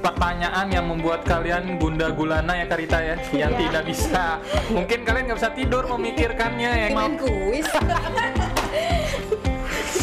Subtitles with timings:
[0.00, 3.60] pertanyaan yang membuat kalian gunda gulana ya Karita ya yang Iya.
[3.68, 4.24] tidak bisa
[4.72, 7.68] mungkin kalian nggak bisa tidur memikirkannya ya main kuis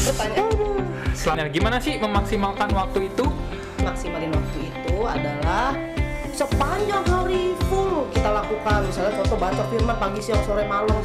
[0.06, 0.54] pertanyaan
[1.18, 3.26] Selanjutnya, gimana sih memaksimalkan waktu itu
[3.82, 5.74] maksimalin waktu itu adalah
[6.32, 11.02] sepanjang hari full kita lakukan misalnya contoh baca firman pagi siang sore malam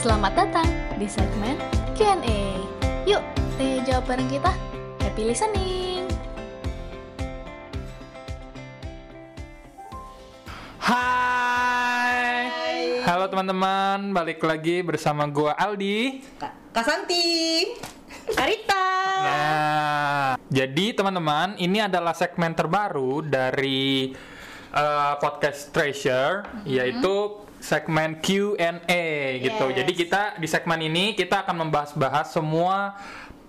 [0.00, 0.64] Selamat datang
[0.96, 1.60] di segmen
[1.92, 2.56] Q&A.
[3.04, 3.20] Yuk,
[3.60, 4.48] tanya jawab bareng kita.
[5.10, 6.06] Happy listening.
[10.78, 12.46] Hai.
[13.02, 14.14] Halo teman-teman.
[14.14, 16.22] Balik lagi bersama gua Aldi.
[16.38, 17.26] Kak, Kak Santi.
[18.38, 18.86] Karita
[19.18, 24.14] Nah, jadi teman-teman, ini adalah segmen terbaru dari
[24.70, 29.04] uh, podcast Treasure, yaitu segmen Q&A
[29.42, 29.64] gitu.
[29.74, 29.76] Yes.
[29.82, 32.94] Jadi kita di segmen ini kita akan membahas-bahas semua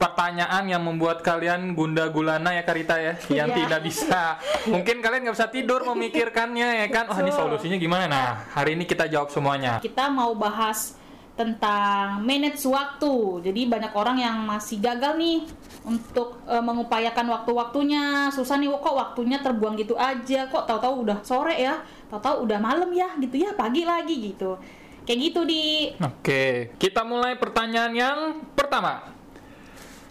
[0.02, 3.58] pertanyaan yang membuat kalian gunda gulana ya Karita ya, yang Iya.
[3.62, 4.42] tidak bisa.
[4.66, 7.06] Mungkin kalian nggak bisa tidur memikirkannya ya kan.
[7.06, 8.10] Wah, ini solusinya gimana?
[8.10, 9.78] Nah, hari ini kita jawab semuanya.
[9.78, 10.98] kita mau bahas
[11.38, 13.14] tentang manage waktu.
[13.46, 15.46] Jadi banyak orang yang masih gagal nih
[15.86, 18.34] untuk eh, mengupayakan waktu-waktunya.
[18.34, 20.50] Susah nih kok waktunya terbuang gitu aja.
[20.50, 21.78] Kok tahu-tahu udah sore ya,
[22.10, 24.58] tahu-tahu udah malam ya gitu ya, pagi lagi gitu.
[25.02, 28.18] Kayak gitu di Oke, kita mulai pertanyaan yang
[28.54, 29.21] pertama.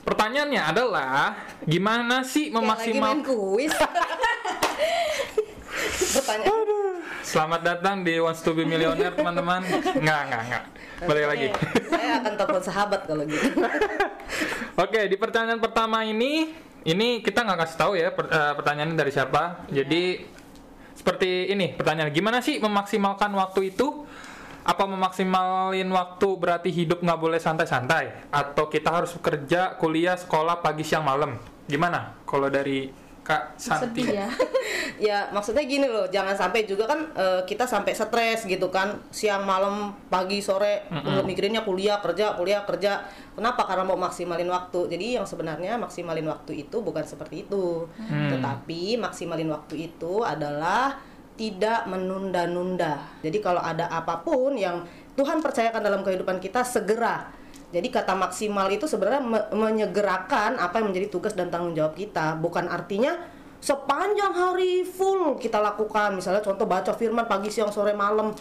[0.01, 3.73] Pertanyaannya adalah gimana sih Kayak lagi memaksimal main kuis
[6.17, 6.59] pertanyaan
[7.21, 9.63] Selamat datang di Wants to be Millionaire, teman-teman.
[10.03, 10.65] Nggak, nggak, nggak.
[11.07, 11.47] Balik lagi.
[11.87, 13.49] saya akan telepon sahabat kalau gitu
[14.83, 16.51] Oke, di pertanyaan pertama ini,
[16.83, 19.63] ini kita nggak kasih tahu ya per- eh, pertanyaan dari siapa.
[19.71, 20.27] Jadi
[20.93, 24.10] seperti ini pertanyaan, gimana sih memaksimalkan waktu itu?
[24.65, 28.33] Apa memaksimalin waktu berarti hidup nggak boleh santai-santai?
[28.33, 31.41] Atau kita harus kerja, kuliah, sekolah pagi, siang, malam?
[31.65, 32.19] Gimana?
[32.29, 34.03] Kalau dari Kak Santi?
[34.03, 34.29] sedih ya.
[35.13, 39.45] ya maksudnya gini loh jangan sampai juga kan eh, kita sampai stres gitu kan siang
[39.45, 43.07] malam pagi sore belum mikirinnya kuliah kerja kuliah kerja
[43.37, 48.99] kenapa karena mau maksimalin waktu jadi yang sebenarnya maksimalin waktu itu bukan seperti itu tetapi
[49.01, 51.10] maksimalin waktu itu adalah
[51.41, 54.85] tidak menunda-nunda jadi kalau ada apa pun yang
[55.17, 57.41] Tuhan percayakan dalam kehidupan kita segera
[57.71, 62.35] jadi kata maksimal itu sebenarnya me- menyegerakan apa yang menjadi tugas dan tanggung jawab kita,
[62.35, 63.15] bukan artinya
[63.63, 66.19] sepanjang hari full kita lakukan.
[66.19, 68.35] Misalnya contoh baca firman pagi siang sore malam.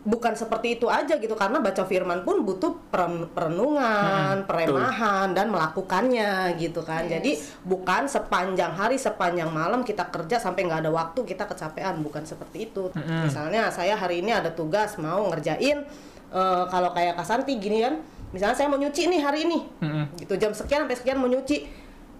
[0.00, 6.56] Bukan seperti itu aja gitu karena baca firman pun butuh peren- perenungan, peremahan dan melakukannya
[6.56, 7.04] gitu kan.
[7.04, 12.24] Jadi bukan sepanjang hari, sepanjang malam kita kerja sampai nggak ada waktu kita kecapean, bukan
[12.24, 12.88] seperti itu.
[12.96, 15.84] Misalnya saya hari ini ada tugas mau ngerjain
[16.32, 18.00] eh, kalau kayak Kasanti gini kan
[18.30, 20.04] misalnya saya mau nyuci nih hari ini Mm-mm.
[20.22, 21.66] gitu jam sekian sampai sekian mau nyuci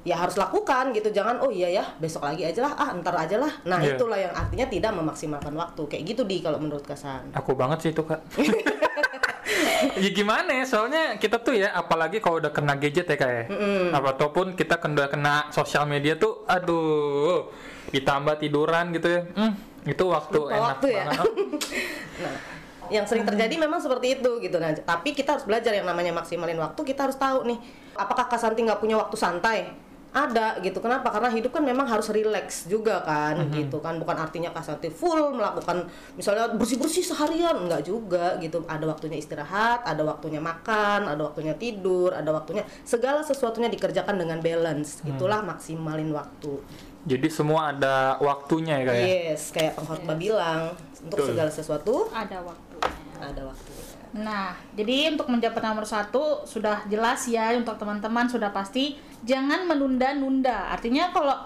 [0.00, 3.36] ya harus lakukan gitu jangan oh iya ya besok lagi aja lah ah ntar aja
[3.36, 3.52] lah.
[3.68, 4.00] Nah Iya.
[4.00, 5.82] itulah yang artinya tidak memaksimalkan waktu.
[5.92, 8.24] Kayak gitu di kalau menurut Kasan Aku banget sih itu kak.
[10.00, 13.48] ya gimana ya, soalnya kita tuh ya, apalagi kalau udah kena gadget ya kayak,
[13.96, 17.48] apa ataupun kita kena kena sosial media tuh, aduh,
[17.88, 19.52] ditambah tiduran gitu ya, hmm,
[19.88, 21.04] itu waktu Lupa enak waktu ya.
[21.08, 21.26] banget.
[22.24, 22.34] nah
[22.90, 24.58] yang sering terjadi memang seperti itu gitu.
[24.58, 26.80] Nah tapi kita harus belajar yang namanya maksimalin waktu.
[26.82, 27.58] Kita harus tahu nih
[27.94, 29.58] apakah Kasanti nggak punya waktu santai
[30.10, 30.82] ada gitu.
[30.82, 31.14] Kenapa?
[31.14, 33.94] Karena hidup kan memang harus rileks juga kan gitu kan.
[34.02, 35.86] Bukan artinya Kasanti full melakukan
[36.18, 38.66] misalnya bersih bersih seharian nggak juga gitu.
[38.66, 44.42] Ada waktunya istirahat ada waktunya makan ada waktunya tidur ada waktunya segala sesuatunya dikerjakan dengan
[44.42, 44.98] balance.
[45.06, 46.58] Itulah maksimalin waktu.
[47.00, 49.06] Jadi semua ada waktunya ya kayak.
[49.08, 51.28] yes kayak pengkhotbah bilang untuk Betul.
[51.32, 52.92] segala sesuatu Ada waktunya.
[53.24, 58.98] ada waktunya Nah, jadi untuk menjabat nomor satu sudah jelas ya untuk teman-teman sudah pasti
[59.22, 60.74] jangan menunda-nunda.
[60.74, 61.36] Artinya kalau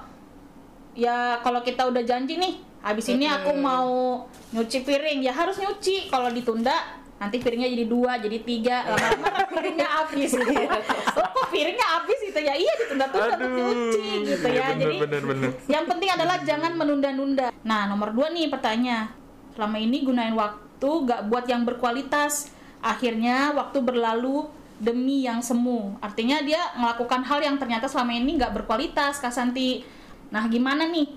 [0.97, 4.25] ya kalau kita udah janji nih, habis ini aku mau
[4.57, 6.09] nyuci piring ya harus nyuci.
[6.09, 10.31] Kalau ditunda nanti piringnya jadi dua, jadi tiga, lama-lama kan piringnya habis.
[11.21, 12.55] oh, kok piringnya habis gitu ya?
[12.57, 14.67] Iya ditunda-tunda untuk nyuci gitu Iya, ya.
[14.73, 15.51] bener, jadi bener, bener.
[15.69, 17.53] yang penting adalah jangan menunda-nunda.
[17.61, 19.13] Nah, nomor dua nih pertanyaan.
[19.55, 22.54] Selama ini gunain waktu gak buat yang berkualitas.
[22.85, 24.45] Akhirnya waktu berlalu
[24.77, 25.97] demi yang semu.
[26.05, 29.81] Artinya dia melakukan hal yang ternyata selama ini gak berkualitas, Kak Santi.
[30.29, 31.09] Nah, gimana nih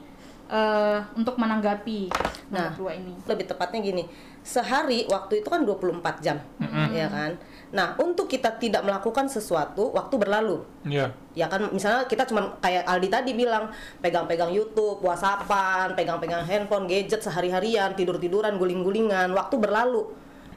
[0.47, 2.07] eh, untuk menanggapi
[2.47, 2.71] Nah.
[2.79, 3.11] dua ini?
[3.27, 4.07] lebih tepatnya gini
[4.39, 6.39] sehari waktu itu kan 24 jam
[6.95, 7.35] ya kan
[7.67, 11.11] nah untuk kita tidak melakukan sesuatu waktu berlalu Iya.
[11.35, 13.67] ya kan misalnya kita cuma kayak Aldi tadi bilang
[13.99, 20.07] pegang-pegang YouTube, WhatsAppan, pegang-pegang handphone, gadget sehari-harian, tidur-tiduran, guling-gulingan, waktu berlalu.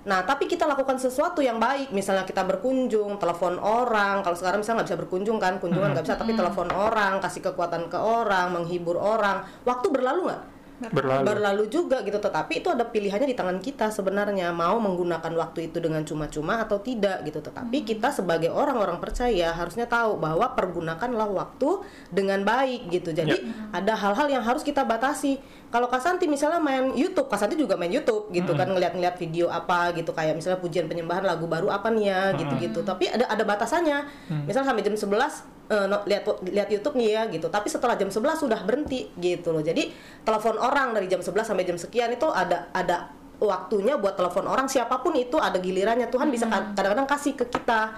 [0.01, 4.25] Nah, tapi kita lakukan sesuatu yang baik, misalnya kita berkunjung, telepon orang.
[4.25, 7.93] Kalau sekarang misalnya nggak bisa berkunjung kan, kunjungan nggak bisa, tapi telepon orang, kasih kekuatan
[7.93, 9.45] ke orang, menghibur orang.
[9.69, 10.43] Waktu berlalu nggak?
[10.89, 11.25] Berlalu.
[11.29, 11.63] berlalu.
[11.69, 12.17] Juga gitu.
[12.17, 14.49] Tetapi itu ada pilihannya di tangan kita sebenarnya.
[14.57, 17.45] Mau menggunakan waktu itu dengan cuma-cuma atau tidak gitu.
[17.45, 23.13] Tetapi kita sebagai orang-orang percaya harusnya tahu bahwa pergunakanlah waktu dengan baik gitu.
[23.13, 23.37] Jadi
[23.77, 25.37] ada hal-hal yang harus kita batasi
[25.71, 30.11] kalau Kasanti misalnya main YouTube Kasanti juga main YouTube gitu kan ngeliat-ngeliat video apa gitu
[30.11, 32.83] kayak misalnya pujian penyembahan lagu baru apa nih ya gitu-gitu.
[32.83, 33.99] Tapi ada ada batasannya.
[34.45, 37.47] Misalnya sampai jam 11 eh, no- lihat lihat YouTube nih ya gitu.
[37.47, 39.63] Tapi setelah jam 11 sudah berhenti gitu loh.
[39.63, 44.45] Jadi telepon orang dari jam 11 sampai jam sekian itu ada ada waktunya buat telepon
[44.45, 44.67] orang.
[44.67, 46.11] Siapa pun itu ada gilirannya.
[46.11, 47.95] Tuhan bisa kad- kadang-kadang kasih ke kita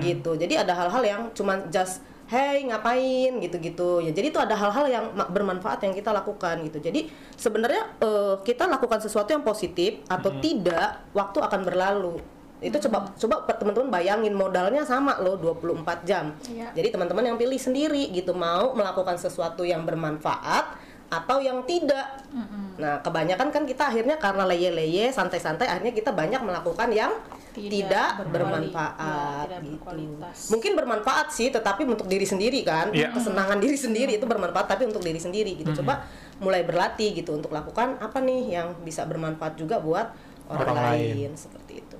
[0.00, 0.32] gitu.
[0.32, 3.38] Jadi ada hal-hal yang cuman just hey ngapain?
[3.38, 4.02] Gitu-gitu.
[4.02, 6.78] Ya jadi itu ada hal-hal yang ma- bermanfaat yang kita lakukan gitu.
[6.82, 12.18] Jadi sebenarnya eh, kita lakukan sesuatu yang positif atau tidak waktu akan berlalu.
[12.56, 16.32] Itu coba coba teman-teman bayangin modalnya sama loh 24 jam.
[16.48, 16.72] Iya.
[16.72, 22.26] jadi teman-teman yang pilih sendiri gitu mau melakukan sesuatu yang bermanfaat atau yang tidak.
[22.76, 27.12] Nah, kebanyakan kan kita akhirnya karena leye-leye, santai-santai akhirnya kita banyak melakukan yang
[27.56, 29.72] Tidak tidak, bermanfaat ya, tidak gitu.
[29.80, 30.36] berkualitas.
[30.52, 32.92] Mungkin bermanfaat sih, tetapi untuk diri sendiri kan.
[32.92, 33.16] Iya.
[33.16, 35.72] Kesenangan diri sendiri itu bermanfaat tapi untuk diri sendiri gitu.
[35.80, 36.04] Coba
[36.36, 40.12] mulai berlatih gitu untuk lakukan apa nih yang bisa bermanfaat juga buat
[40.52, 41.32] orang, Orang lain.
[41.32, 41.32] lain.
[41.32, 41.96] seperti itu.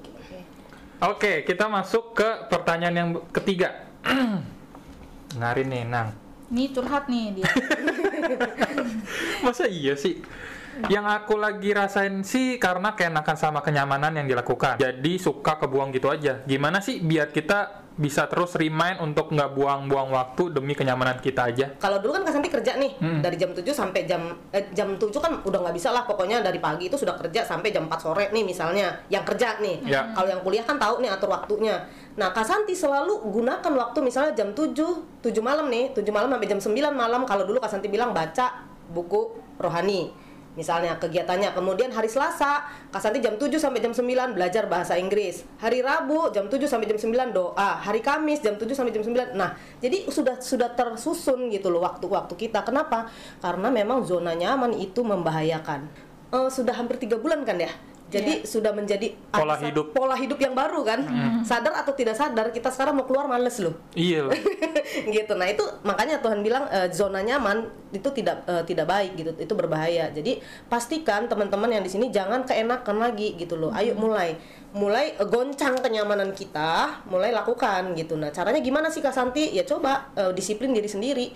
[0.96, 3.84] Oke, kita masuk ke pertanyaan yang ketiga.
[5.40, 6.08] Ngari nih, Nang.
[6.48, 7.48] Nih curhat nih dia.
[9.44, 10.24] Masa iya sih?
[10.86, 14.76] Yang aku lagi rasain sih karena keenakan sama kenyamanan yang dilakukan.
[14.76, 16.44] Jadi suka kebuang gitu aja.
[16.44, 21.72] Gimana sih biar kita bisa terus remind untuk nggak buang-buang waktu demi kenyamanan kita aja?
[21.80, 23.24] Kalau dulu kan Kak Santi kerja nih Hmm.
[23.24, 26.60] dari jam 7 sampai jam eh, jam 7 kan udah nggak bisa lah pokoknya dari
[26.60, 29.80] pagi itu sudah kerja sampai jam 4 sore nih misalnya yang kerja nih.
[29.88, 30.12] Ya.
[30.12, 31.88] Kalau yang kuliah kan tahu nih atur waktunya.
[32.20, 34.76] Nah, Kak Santi selalu gunakan waktu misalnya jam 7,
[35.24, 38.60] 7 malam nih, 7 malam sampai jam 9 malam kalau dulu Kak Santi bilang baca
[38.92, 40.25] buku rohani.
[40.56, 45.44] Misalnya kegiatannya, kemudian hari Selasa, Kak Santi jam 7 sampai jam 9 belajar bahasa Inggris.
[45.60, 47.76] Hari Rabu jam 7 sampai jam 9 doa.
[47.84, 49.36] Hari Kamis jam 7 sampai jam 9.
[49.36, 49.52] Nah,
[49.84, 52.64] jadi sudah sudah tersusun gitu loh waktu-waktu kita.
[52.64, 53.12] Kenapa?
[53.44, 55.86] Karena memang zona nyaman itu membahayakan.
[56.32, 57.70] Eh, sudah hampir tiga bulan kan ya.
[58.06, 59.90] Jadi sudah menjadi Pola ada sa- hidup.
[59.90, 61.02] pola hidup yang baru kan.
[61.42, 63.74] Sadar atau tidak sadar kita sekarang mau keluar males loh.
[63.92, 64.32] Iya loh.
[65.16, 65.34] gitu.
[65.34, 69.30] Nah, itu makanya Tuhan bilang eh, zona nyaman itu tidak eh, tidak baik gitu.
[69.34, 70.14] Itu berbahaya.
[70.14, 70.38] Jadi,
[70.70, 73.74] pastikan teman-teman yang di sini jangan keenakan lagi gitu loh.
[73.74, 74.38] Ayo mulai
[74.70, 78.14] mulai eh, goncang kenyamanan kita, mulai lakukan gitu.
[78.14, 79.50] Nah, caranya gimana sih Kak Santi?
[79.50, 81.26] Ya coba eh, disiplin diri sendiri.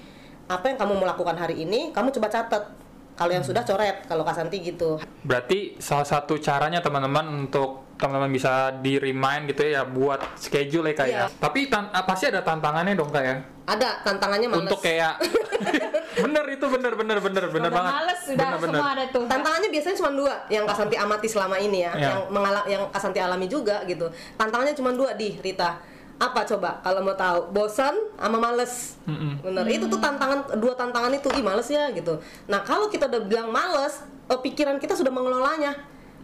[0.46, 2.78] Apa yang kamu mau lakukan hari ini, kamu coba catat.
[3.20, 4.96] Kalau yang sudah coret, kalau Kak Santi gitu.
[5.20, 10.94] Berarti salah satu caranya teman-teman untuk teman-teman bisa di remind gitu ya buat schedule ya
[10.96, 11.12] kayak.
[11.12, 11.36] Iya.
[11.36, 13.44] Tapi tan- ah, pasti ada tantangannya dong kayak.
[13.68, 14.64] Ada tantangannya males.
[14.64, 15.20] Untuk kayak
[16.24, 17.92] bener itu bener bener bener bener Udah banget.
[17.92, 18.80] males sudah Bener, bener.
[18.80, 19.24] semua ada tuh.
[19.28, 22.00] Tantangannya biasanya cuma dua yang Kasanti amati selama ini ya, Ya.
[22.08, 24.08] yang mengalami yang Kasanti alami juga gitu.
[24.34, 25.76] Tantangannya cuma dua di Rita.
[26.20, 27.48] Apa coba kalau mau tahu?
[27.48, 29.00] Bosan sama males.
[29.40, 29.64] Bener.
[29.64, 32.20] Itu tuh tantangan dua tantangan itu, ih males ya gitu.
[32.44, 35.72] Nah, kalau kita udah bilang males, eh, pikiran kita sudah mengelolanya.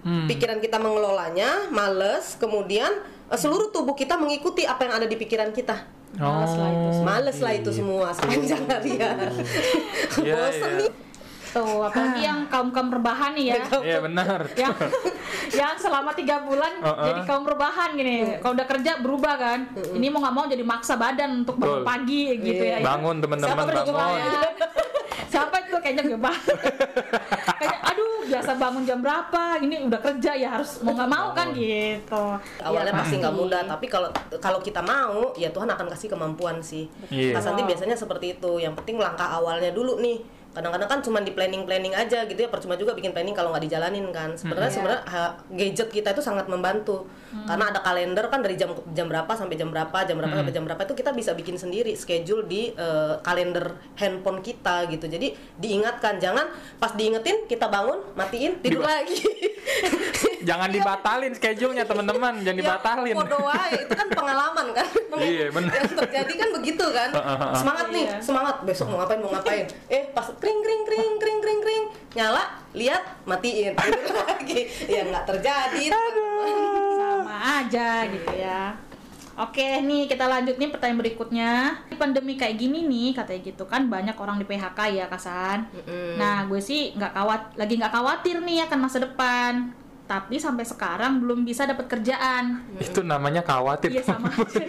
[0.06, 2.92] Pikiran kita mengelolanya, males, kemudian
[3.32, 5.96] eh, seluruh tubuh kita mengikuti apa yang ada di pikiran kita.
[6.16, 7.78] Males lah itu Oh, Males lah itu iya.
[7.82, 9.16] semua sepanjang harian.
[10.22, 10.78] Iya, Bosan iya.
[10.84, 10.90] nih.
[11.56, 13.64] Tuh, apalagi yang kaum-kaum rebahan nih ya.
[13.80, 14.40] Iya benar.
[14.52, 14.76] yang
[15.64, 17.06] yang selama tiga bulan Uh-uh.
[17.08, 18.36] jadi kaum rebahan gini.
[18.44, 19.60] Kalau udah kerja berubah kan.
[19.72, 21.88] Ini mau nggak mau jadi maksa badan untuk bangun Betul.
[21.88, 22.84] pagi gitu ya.
[22.84, 24.20] Bangun teman-teman Siapa bangun.
[24.20, 24.40] Ya.
[25.32, 25.76] siapa itu?
[25.80, 26.44] Kayaknya gue banget
[27.60, 29.42] kayak aduh biasa bangun jam berapa?
[29.64, 32.22] Ini udah kerja ya harus mau nggak mau kan gitu.
[32.60, 34.12] Awalnya Ya, pasti nggak mudah tapi kalau
[34.44, 36.84] kalau kita mau ya Tuhan akan kasih kemampuan sih.
[37.08, 37.32] Iya.
[37.32, 38.60] Kak Santi biasanya seperti itu.
[38.60, 42.48] Yang penting langkah awalnya dulu nih kadang-kadang kan cuma di planning planning aja gitu ya
[42.48, 44.74] percuma juga bikin planning kalau nggak dijalanin kan sebenarnya Iya.
[44.74, 45.02] sebenarnya
[45.52, 47.04] gadget kita itu sangat membantu
[47.44, 50.64] karena ada kalender kan dari jam jam berapa sampai jam berapa jam berapa sampai jam
[50.64, 56.16] berapa itu kita bisa bikin sendiri schedule di eh, kalender handphone kita gitu jadi diingatkan
[56.16, 59.20] jangan pas diingetin kita bangun matiin tidur Diba- lagi
[60.46, 63.10] Jangan dibatalin schedule-nya teman-teman, jangan dibatalin.
[63.10, 64.86] Ya, podo wae, itu kan pengalaman kan.
[65.18, 65.72] Iya, bener.
[65.72, 67.08] Yang terjadi kan begitu kan.
[67.50, 68.16] semangat nih, Iya.
[68.20, 69.66] semangat besok mau ngapain mau ngapain.
[69.90, 71.84] Eh, pas kring kring kring kring kring kring
[72.14, 73.74] nyala, lihat, matiin.
[73.82, 74.60] Tidur lagi.
[74.86, 75.84] Ya nggak terjadi.
[76.96, 78.72] sama aja gitu ya
[79.36, 81.52] Oke nih kita lanjut nih pertanyaan berikutnya
[82.00, 86.16] Pandemi kayak gini nih katanya gitu kan banyak orang di PHK ya Kasan Mm-mm.
[86.16, 89.76] Nah gue sih nggak kawat lagi nggak khawatir nih akan masa depan
[90.06, 92.62] tapi sampai sekarang belum bisa dapat kerjaan.
[92.78, 93.90] Itu namanya khawatir.
[93.90, 94.62] Iya sama aja.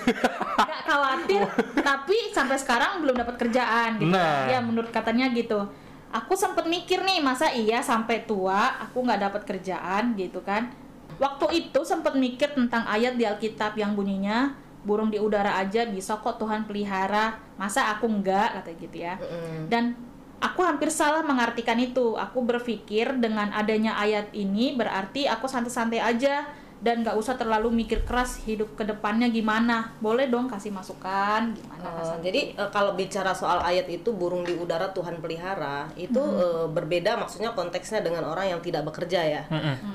[0.60, 1.40] Nggak khawatir,
[1.84, 4.12] tapi sampai sekarang belum dapat kerjaan gitu.
[4.12, 4.48] Nah.
[4.48, 5.68] Ya menurut katanya gitu.
[6.10, 10.72] Aku sempet mikir nih, masa iya sampai tua aku nggak dapat kerjaan gitu kan?
[11.20, 16.16] Waktu itu sempet mikir tentang ayat di Alkitab yang bunyinya burung di udara aja bisa
[16.16, 19.20] kok Tuhan pelihara, masa aku enggak kata gitu ya.
[19.68, 19.92] Dan
[20.40, 22.16] aku hampir salah mengartikan itu.
[22.16, 26.48] Aku berpikir dengan adanya ayat ini berarti aku santai-santai aja
[26.80, 29.92] dan nggak usah terlalu mikir keras hidup ke depannya gimana.
[30.00, 32.32] Boleh dong kasih masukan gimana Santi?
[32.32, 37.20] jadi eh, kalau bicara soal ayat itu burung di udara Tuhan pelihara itu eh, berbeda
[37.20, 39.42] maksudnya konteksnya dengan orang yang tidak bekerja ya.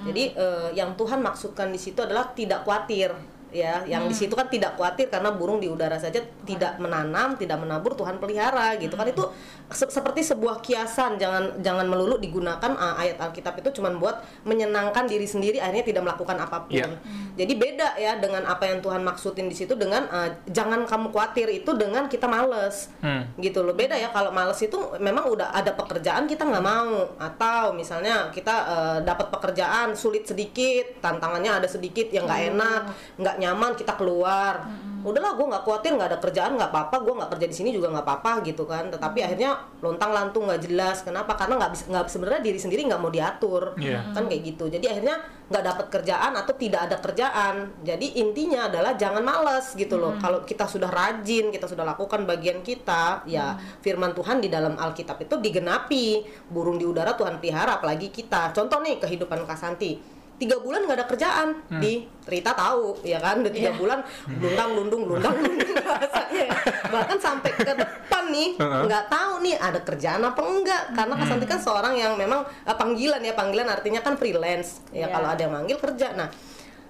[0.05, 3.87] Jadi eh, yang Tuhan maksudkan di situ adalah tidak khawatir ya.
[3.87, 7.95] Yang di situ kan tidak khawatir karena burung di udara saja tidak menanam, tidak menabur
[7.95, 9.23] Tuhan pelihara gitu kan itu
[9.71, 15.07] se- seperti sebuah kiasan jangan jangan melulu digunakan eh, ayat Alkitab itu cuma buat menyenangkan
[15.07, 16.75] diri sendiri akhirnya tidak melakukan apa pun.
[16.75, 16.87] Iya.
[17.35, 21.47] Jadi beda ya dengan apa yang Tuhan maksudin di situ dengan eh, jangan kamu khawatir
[21.49, 23.21] itu dengan kita males Hmm.
[23.37, 27.71] gitu loh beda ya kalau males itu memang udah ada pekerjaan kita nggak mau atau
[27.71, 32.81] misalnya kita eh, dapat pekerjaan sulit sedikit tantangannya ada sedikit yang nggak enak
[33.15, 34.65] nggak nyaman kita keluar.
[35.05, 36.97] Udahlah gue nggak khawatir nggak ada kerjaan nggak apa-apa.
[37.05, 38.89] Gue nggak kerja di sini juga nggak apa-apa gitu kan.
[38.89, 39.53] Tetapi akhirnya
[39.85, 41.05] lontang lantung nggak jelas.
[41.05, 41.37] Kenapa?
[41.37, 43.77] Karena nggak bisa nggak sebenarnya diri sendiri nggak mau diatur.
[43.77, 44.01] Iya.
[44.17, 44.65] kan kayak gitu.
[44.65, 47.55] Jadi akhirnya nggak dapat kerjaan atau tidak ada kerjaan.
[47.85, 50.17] Jadi intinya adalah jangan males gitu loh.
[50.17, 53.53] Kalau kita sudah rajin kita sudah lakukan bagian kita ya
[53.85, 56.25] firman Tuhan di dalam Alkitab itu digenapi.
[56.49, 58.49] Burung di udara Tuhan pelihara apalagi kita.
[58.57, 61.47] Contoh nih kehidupan Kasanti tiga bulan nggak ada kerjaan.
[61.79, 61.93] Di
[62.25, 63.39] Rita tahu ya kan?
[63.39, 66.57] Udah tiga bulan lundang lundung lundang lundung bahasanya ya.
[66.87, 70.83] bahkan sampai ke depan nih nggak tahu nih ada kerjaan apa enggak.
[70.91, 73.31] Karena Kasanti kan seorang yang memang eh, panggilan ya.
[73.31, 74.83] Panggilan artinya kan freelance.
[74.89, 75.13] Ya Iya.
[75.13, 76.11] kalau ada yang manggil kerja.
[76.13, 76.27] Nah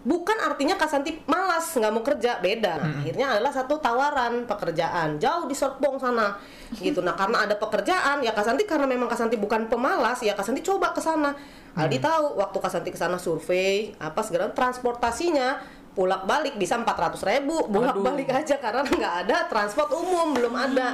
[0.02, 2.38] bukan artinya Kasanti malas nggak mau kerja.
[2.38, 2.78] Beda.
[2.78, 5.18] Nah, akhirnya adalah satu tawaran pekerjaan.
[5.18, 6.38] Jauh di Serpong sana.
[6.72, 7.02] Gitu.
[7.02, 11.02] Nah karena ada pekerjaan ya Kasanti karena memang Kasanti bukan pemalas ya Kasanti coba ke
[11.02, 11.34] sana
[11.75, 15.60] Aldi tahu waktu Kasanti ke sana survei apa segala transportasinya
[15.91, 20.91] pulak balik bisa 400 ribu bolak balik aja karena nggak ada transport umum belum ada.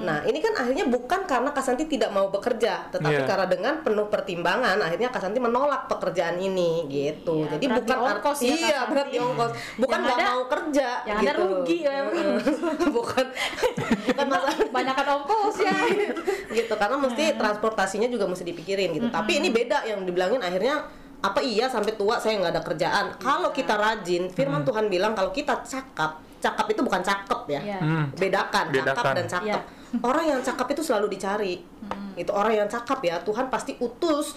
[0.00, 3.30] Nah ini kan akhirnya bukan karena Kasanti tidak mau bekerja tetapi Iya.
[3.30, 7.46] karena dengan penuh pertimbangan akhirnya Kasanti menolak pekerjaan ini gitu.
[7.46, 9.50] Iya, jadi bukan ongkos ya, iya di ongkos.
[9.78, 11.42] Bukan Yang nggak ada- mau kerja yang ada gitu.
[11.46, 11.94] rugi ya.
[12.98, 13.26] bukan.
[14.10, 14.54] Bukan masalah.
[14.74, 15.74] Banyakan ongkos ya.
[16.52, 16.74] gitu.
[16.76, 19.08] Karena mesti transportasinya juga mesti dipikirin gitu.
[19.08, 20.84] Tapi ini beda yang dibilangin akhirnya
[21.20, 23.06] apa iya sampai tua saya nggak ada kerjaan?
[23.20, 27.60] Kalau kita rajin firman Tuhan bilang kalau kita cakap cakap itu bukan cakep ya.
[27.60, 27.78] Iya.
[27.84, 28.04] Hmm.
[28.16, 29.14] bedakan cakap Bedakan.
[29.14, 29.60] dan cakep.
[29.60, 29.60] Iya.
[30.08, 31.54] orang yang cakep itu selalu dicari.
[32.16, 33.16] Itu orang yang cakep ya.
[33.20, 34.32] Tuhan pasti utus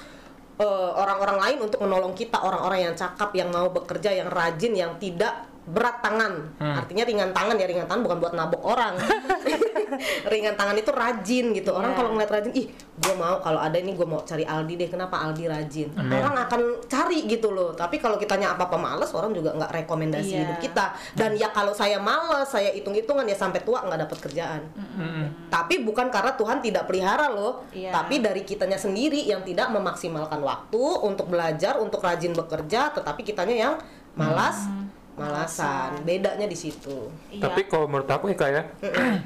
[0.60, 4.92] eh, orang-orang lain untuk menolong kita orang-orang yang cakep yang mau bekerja yang rajin yang
[5.00, 8.96] tidak berat tangan artinya ringan tangan ya ringan tangan bukan buat nabok orang
[10.32, 11.98] ringan tangan itu rajin gitu orang Iya.
[11.98, 15.22] kalau ngeliat rajin ih gue mau kalau ada ini gue mau cari Aldi deh kenapa
[15.22, 16.18] Aldi rajin Amin.
[16.18, 20.34] orang akan cari gitu loh tapi kalau kitanya apa apa males orang juga nggak rekomendasi
[20.34, 20.40] Iya.
[20.44, 24.18] hidup kita dan ya kalau saya males saya hitung hitungan ya sampai tua nggak dapat
[24.20, 25.48] kerjaan Mm-mm.
[25.48, 27.94] tapi bukan karena Tuhan tidak pelihara loh Iya.
[27.94, 33.56] tapi dari kitanya sendiri yang tidak memaksimalkan waktu untuk belajar untuk rajin bekerja tetapi kitanya
[33.56, 33.74] yang
[34.14, 34.70] malas
[35.14, 37.46] malasan bedanya di situ Iya.
[37.50, 38.64] Tapi kalau menurut aku ya kak ya,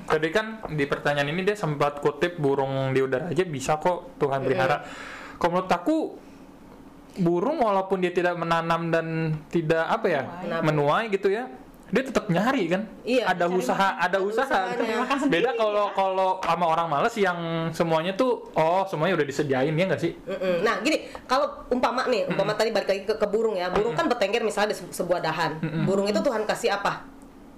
[0.04, 4.44] tadi kan di pertanyaan ini dia sempat kutip burung di udara aja bisa kok Tuhan
[4.44, 4.84] pelihara.
[5.36, 5.96] Kalau menurut aku
[7.18, 9.08] burung walaupun dia tidak menanam dan
[9.50, 10.62] tidak apa ya Menuai.
[10.64, 11.50] menuai gitu ya,
[11.88, 12.82] dia tetap nyari kan.
[13.08, 14.60] Iya, ada cari usaha, ada usaha.
[14.76, 15.96] Makan sendiri Beda kalau ya.
[15.96, 17.40] kalau sama orang males yang
[17.72, 20.12] semuanya tuh oh semuanya udah disediain ya nggak sih?
[20.28, 20.68] Mm-mm.
[20.68, 24.12] Nah gini, kalau umpama nih, umpama tadi balik lagi ke, ke burung ya, burung kan
[24.12, 25.64] bertengger misalnya di se- sebuah dahan.
[25.88, 27.08] Burung itu Tuhan kasih apa?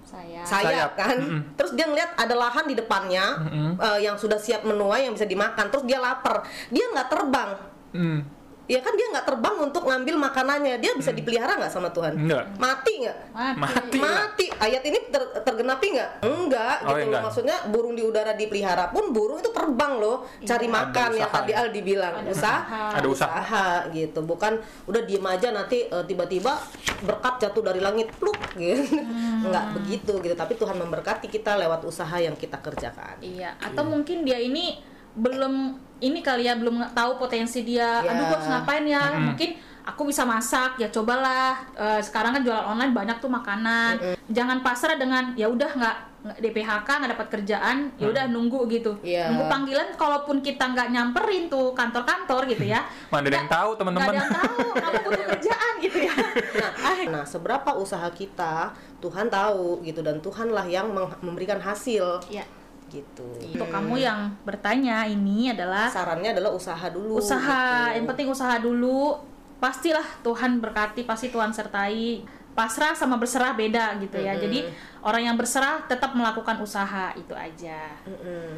[0.05, 0.41] Saya.
[0.41, 0.91] Sayap Sayap.
[0.93, 1.17] kan.
[1.17, 1.41] Mm-mm.
[1.57, 3.25] Terus dia ngeliat ada lahan di depannya
[3.77, 5.73] eh, yang sudah siap menuai yang bisa dimakan.
[5.73, 7.49] Terus dia lapar, dia nggak terbang.
[7.97, 8.21] Hmm.
[8.69, 10.77] Ya kan dia nggak terbang untuk ngambil makanannya.
[10.77, 12.13] Dia bisa dipelihara nggak sama Tuhan?
[12.13, 12.53] Enggak.
[12.55, 13.17] Mati nggak?
[13.33, 13.57] Mati.
[13.57, 13.97] Mati.
[13.97, 14.45] Mati.
[14.55, 16.11] Ayat ini ter- tergenapi nggak?
[16.21, 17.05] Enggak, Oh, gitu loh.
[17.09, 17.21] enggak.
[17.25, 21.51] Maksudnya burung di udara dipelihara pun burung itu terbang loh, cari makan ya usaha tadi
[21.51, 21.65] ya.
[21.65, 22.13] Aldi bilang.
[22.15, 22.93] Ada usaha, usaha.
[22.93, 23.65] Ada usaha.
[23.89, 24.19] gitu.
[24.21, 24.53] Bukan
[24.85, 26.53] udah diem aja nanti eh, tiba-tiba
[27.01, 29.01] berkat jatuh dari langit pluk gitu.
[29.41, 33.17] Enggak begitu gitu, tapi Tuhan memberkati kita lewat usaha yang kita kerjakan.
[33.19, 34.77] Iya, atau mungkin dia ini
[35.17, 38.03] belum ini kali ya belum tahu potensi dia.
[38.03, 38.11] Ya.
[38.11, 39.03] Aduh, gua harus ngapain ya?
[39.19, 39.49] Mungkin
[39.83, 41.59] aku bisa masak ya cobalah.
[41.75, 43.99] Eh, sekarang kan jualan online banyak tuh makanan.
[44.31, 48.67] Jangan pasrah dengan ya udah nggak nggak di PHK nggak dapat kerjaan ya udah nunggu
[48.67, 48.99] gitu.
[48.99, 49.31] Iya.
[49.31, 52.83] nunggu panggilan kalaupun kita nggak nyamperin tuh kantor-kantor gitu ya.
[53.13, 54.11] Mana ada yang tahu nggak teman-teman?
[54.11, 56.15] ada yang tahu kamu butuh kerjaan gitu ya.
[57.07, 60.91] Nah, seberapa usaha kita Tuhan tahu gitu dan Tuhanlah yang
[61.23, 62.19] memberikan hasil.
[62.27, 62.43] Ya
[62.89, 63.25] gitu.
[63.39, 67.21] untuk kamu yang bertanya ini adalah Sarannya adalah usaha dulu.
[67.21, 67.95] usaha gitu.
[68.01, 69.15] yang penting usaha dulu
[69.61, 72.25] pastilah Tuhan berkati pasti Tuhan sertai
[72.57, 74.67] pasrah sama berserah beda gitu ya jadi
[74.99, 77.95] orang yang berserah tetap melakukan usaha itu aja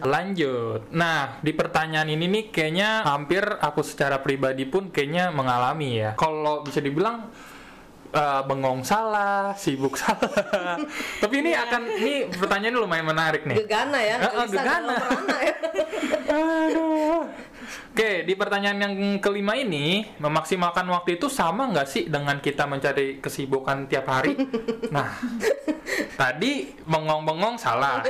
[0.02, 0.90] Lanjut.
[0.90, 6.18] Nah, di pertanyaan ini nih kayaknya hampir aku secara pribadi pun kayaknya mengalami ya.
[6.18, 7.30] Kalau bisa dibilang
[8.12, 10.78] eh, bengong salah, sibuk salah.
[11.24, 13.64] Tapi ini akan ini pertanyaannya lumayan menarik nih.
[13.64, 14.96] Gegana ya, eh, gelisah gegana.
[15.42, 15.56] ya.
[16.68, 17.28] Aduh.
[17.92, 23.20] Oke, di pertanyaan yang kelima ini, memaksimalkan waktu itu sama nggak sih dengan kita mencari
[23.20, 24.36] kesibukan tiap hari?
[24.92, 25.08] Nah,
[26.20, 28.04] tadi bengong-bengong salah.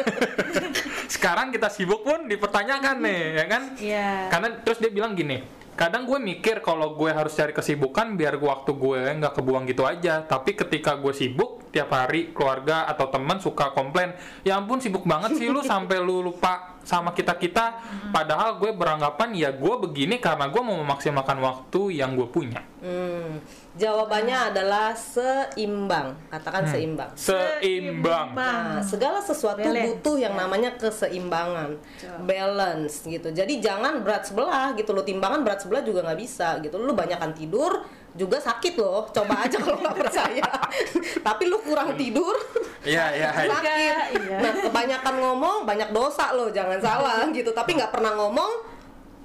[1.05, 3.63] Sekarang kita sibuk pun dipertanyakan nih, ya kan?
[3.77, 4.09] Iya.
[4.33, 5.45] Karena terus dia bilang gini,
[5.81, 10.21] kadang gue mikir kalau gue harus cari kesibukan biar waktu gue nggak kebuang gitu aja.
[10.21, 14.13] Tapi ketika gue sibuk tiap hari keluarga atau teman suka komplain,
[14.45, 17.81] ya ampun sibuk banget sih lu sampai lu lupa sama kita kita.
[18.13, 22.61] Padahal gue beranggapan ya gue begini karena gue mau memaksimalkan waktu yang gue punya.
[22.81, 23.37] Hmm,
[23.77, 26.17] jawabannya adalah seimbang.
[26.33, 27.13] Katakan seimbang.
[27.13, 28.33] Seimbang.
[28.33, 30.01] Nah, segala sesuatu Balance.
[30.01, 31.77] butuh yang namanya keseimbangan,
[32.25, 33.29] balance gitu.
[33.29, 35.05] Jadi jangan berat sebelah gitu loh.
[35.05, 36.81] Timbangan berat sebelah juga nggak bisa gitu.
[36.81, 37.85] Lu banyakan tidur
[38.17, 39.05] juga sakit loh.
[39.13, 40.49] Coba aja kalau nggak percaya.
[41.29, 42.33] Tapi lu kurang tidur
[42.81, 43.29] Iya, iya.
[43.29, 43.45] iya.
[43.45, 43.93] sakit.
[44.25, 44.37] Iya.
[44.41, 46.49] Nah, kebanyakan ngomong banyak dosa loh.
[46.49, 47.53] Jangan salah gitu.
[47.53, 48.70] Tapi nggak pernah ngomong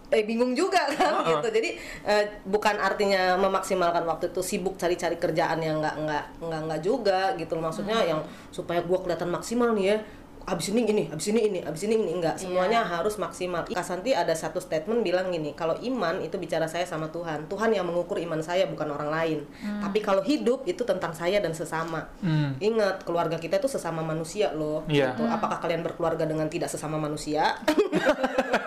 [0.06, 1.28] eh bingung juga kan Heeh.
[1.34, 1.48] gitu.
[1.50, 1.70] Jadi
[2.06, 7.34] eh, bukan artinya memaksimalkan waktu itu sibuk cari-cari kerjaan yang nggak nggak nggak nggak juga
[7.34, 7.58] gitu.
[7.58, 8.20] Maksudnya yang
[8.54, 9.98] supaya gua kelihatan maksimal nih ya
[10.46, 12.10] abis ini ini abis ini ini abis ini ini.
[12.22, 13.66] Enggak semuanya harus maksimal.
[13.66, 17.82] Kasanti ada satu statement bilang gini kalau iman itu bicara saya sama Tuhan Tuhan yang
[17.82, 19.38] mengukur iman saya bukan orang lain.
[19.82, 22.08] Tapi kalau hidup itu tentang saya dan sesama.
[22.22, 22.54] Hmm.
[22.62, 24.86] ingat keluarga kita itu sesama manusia loh.
[24.86, 25.16] Iya.
[25.16, 25.26] gitu.
[25.26, 27.56] apakah kalian berkeluarga dengan tidak sesama manusia?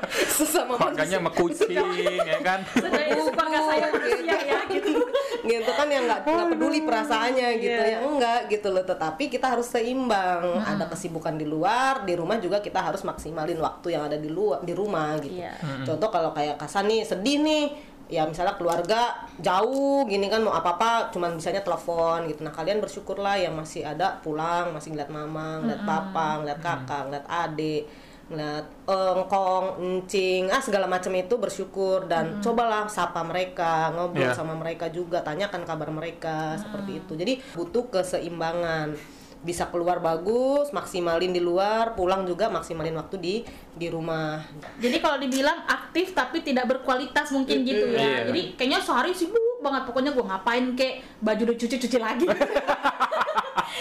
[0.09, 1.86] Sesama Makanya manusia.
[1.86, 2.65] mekucing, ya kan?
[2.74, 5.05] Sebenarnya saya manusia ya gitu.
[5.46, 5.70] gitu.
[5.77, 7.81] Kan yang nggak nggak peduli perasaannya gitu.
[7.85, 8.81] Ya enggak gitu loh.
[8.81, 10.65] Tetapi kita harus seimbang.
[10.65, 11.69] Ada kesibukan di luar
[12.03, 15.40] di rumah juga kita harus maksimalin waktu yang ada di luar di rumah gitu.
[15.40, 15.53] Iya.
[15.86, 17.66] contoh kalau kayak Kasan nih sedih nih.
[18.10, 22.42] Ya misalnya keluarga jauh gini kan mau apa apa cuman bisanya telepon gitu.
[22.42, 27.25] Nah kalian bersyukurlah yang masih ada pulang masih ngeliat mama ngeliat papa ngeliat kakak ngeliat
[27.29, 27.86] adik
[28.29, 32.05] ngeliat engkong, encing, ah segala macam itu bersyukur.
[32.05, 34.38] Dan cobalah sapa mereka, ngobrol Iya.
[34.38, 37.18] sama mereka juga, tanyakan kabar mereka seperti itu.
[37.18, 38.94] Jadi butuh keseimbangan.
[39.40, 43.36] Bisa keluar bagus, maksimalin di luar, pulang juga maksimalin waktu di
[43.72, 44.44] di rumah.
[44.75, 48.28] jadi kalau dibilang aktif tapi tidak berkualitas mungkin gitu ya Iya.
[48.28, 52.28] jadi kayaknya sehari sibuk banget pokoknya gue ngapain kek baju udah cuci cuci lagi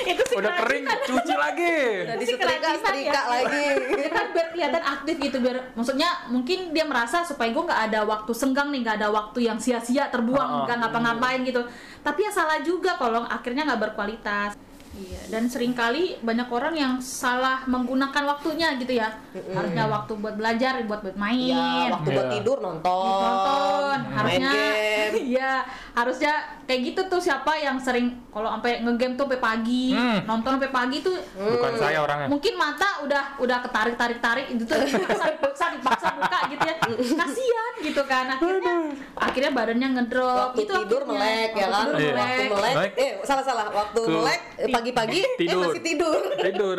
[0.07, 1.77] itu sih Udah kering, cuci lagi.
[2.05, 3.23] Udah disetrika, kerajinan setrika ya.
[3.27, 3.67] lagi.
[3.99, 8.01] Ya kan biar kelihatan aktif gitu biar maksudnya mungkin dia merasa supaya gue nggak ada
[8.05, 11.67] waktu senggang nih nggak ada waktu yang sia-sia Oh, terbuang nggak ngapa-ngapain gitu
[12.01, 14.55] tapi ya salah juga kalau akhirnya nggak berkualitas
[14.95, 19.13] iya dan sering kali banyak orang yang salah menggunakan waktunya gitu ya
[19.53, 22.35] harusnya waktu buat belajar buat buat main Ya, waktu buat Iya.
[22.35, 22.89] tidur nonton,
[23.21, 25.17] nonton main harusnya game.
[25.31, 25.53] iya
[25.93, 26.35] harusnya
[26.69, 30.21] kayak gitu tuh siapa yang sering kalau sampai ngegame tuh sampai pagi Hmm.
[30.23, 32.29] nonton sampai pagi tuh Bukan saya orangnya.
[32.29, 36.75] mungkin mata udah udah ketarik tarik tarik itu tuh dipaksa dipaksa dipaksa buka gitu ya
[37.17, 38.75] kasihan gitu kan akhirnya
[39.17, 41.17] akhirnya badannya ngedrop waktu itu tidur akhirnya.
[41.17, 42.13] melek ya kan Waktu Iya.
[42.13, 42.53] waktu melek.
[42.53, 42.93] melek Melek.
[42.99, 44.13] eh salah salah waktu Tuh.
[44.15, 45.63] melek eh, pagi-pagi eh Tidur.
[45.65, 46.79] masih tidur Tidur.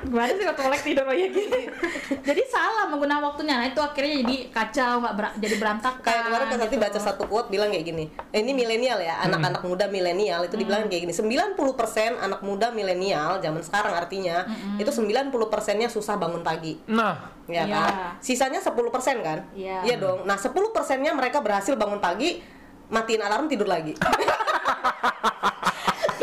[0.00, 1.60] gimana sih waktu melek tidur kayak gini
[2.20, 6.46] jadi salah menggunakan waktunya nah itu akhirnya jadi kacau nggak ber- jadi berantakan kayak kemarin
[6.52, 6.82] Santi gitu.
[6.82, 10.86] baca satu quote bilang kayak gini eh, ini milenial ya anak-anak muda milenial itu dibilang
[10.86, 11.56] kayak gini 90%
[12.20, 14.44] anak muda milenial zaman sekarang artinya
[14.76, 16.78] itu 90 persennya susah bangun pagi.
[16.86, 17.74] Nah, ya Iya.
[17.74, 17.92] kan?
[18.20, 19.48] Sisanya 10 persen kan?
[19.52, 19.96] Iya.
[19.96, 20.24] dong.
[20.24, 22.40] Nah 10 persennya mereka berhasil bangun pagi
[22.90, 23.94] matiin alarm tidur lagi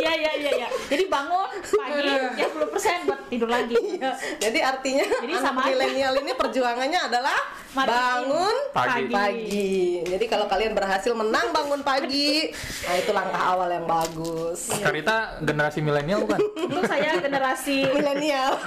[0.07, 0.67] Iya iya iya iya.
[0.87, 3.75] Jadi bangun pagi ya 10% buat tidur lagi.
[3.75, 4.11] Iya.
[4.39, 9.11] Jadi artinya Jadi anak sama milenial ini perjuangannya adalah Matiin bangun Pagi.
[9.11, 9.75] pagi.
[10.07, 12.47] Jadi kalau kalian berhasil menang bangun pagi,
[12.87, 14.71] nah itu langkah awal yang bagus.
[14.79, 16.39] Karita generasi milenial bukan?
[16.71, 18.55] Untuk saya generasi Milenial.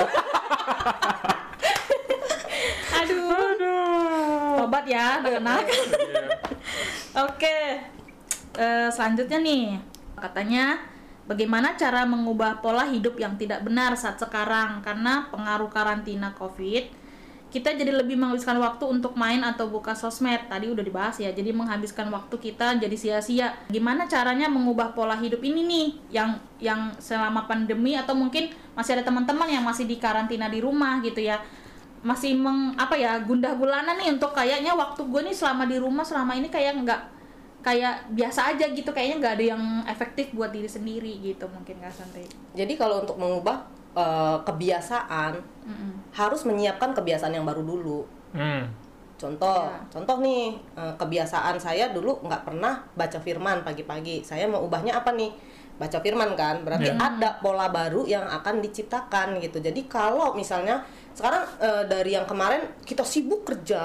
[3.00, 4.60] aduh.
[4.60, 5.64] Tobat ya anak-anak.
[5.66, 6.22] Iya.
[7.26, 7.58] Oke.
[8.52, 9.78] eh, selanjutnya nih
[10.12, 10.82] katanya
[11.28, 14.80] bagaimana cara mengubah pola hidup yang tidak benar saat sekarang?
[14.80, 17.00] Karena pengaruh karantina covid
[17.50, 20.46] kita jadi lebih menghabiskan waktu untuk main atau buka sosmed.
[20.46, 23.58] Tadi udah dibahas ya jadi menghabiskan waktu kita jadi sia-sia.
[23.66, 29.04] Gimana caranya mengubah pola hidup ini nih yang yang selama pandemi atau mungkin masih ada
[29.10, 31.42] teman-teman yang masih di karantina di rumah gitu ya?
[32.06, 36.06] Masih meng apa ya gundah gulana nih untuk kayaknya waktu gue nih selama di rumah
[36.06, 37.19] selama ini kayak nggak
[37.60, 41.92] kayak biasa aja gitu kayaknya nggak ada yang efektif buat diri sendiri gitu mungkin nggak
[41.92, 43.60] santai Jadi kalau untuk mengubah
[43.92, 45.32] eh, kebiasaan
[45.66, 45.92] Mm-mm.
[46.12, 48.00] harus menyiapkan kebiasaan yang baru dulu.
[48.32, 48.64] Hmm.
[49.20, 49.76] Contoh, Ya.
[49.92, 54.24] contoh nih eh, kebiasaan saya dulu nggak pernah baca firman pagi-pagi.
[54.24, 55.28] Saya mau ubahnya apa nih?
[55.80, 57.00] Baca firman kan, berarti Ya.
[57.00, 59.64] ada pola baru yang akan diciptakan gitu.
[59.64, 63.80] Jadi kalau misalnya sekarang eh, dari yang kemarin kita sibuk kerja,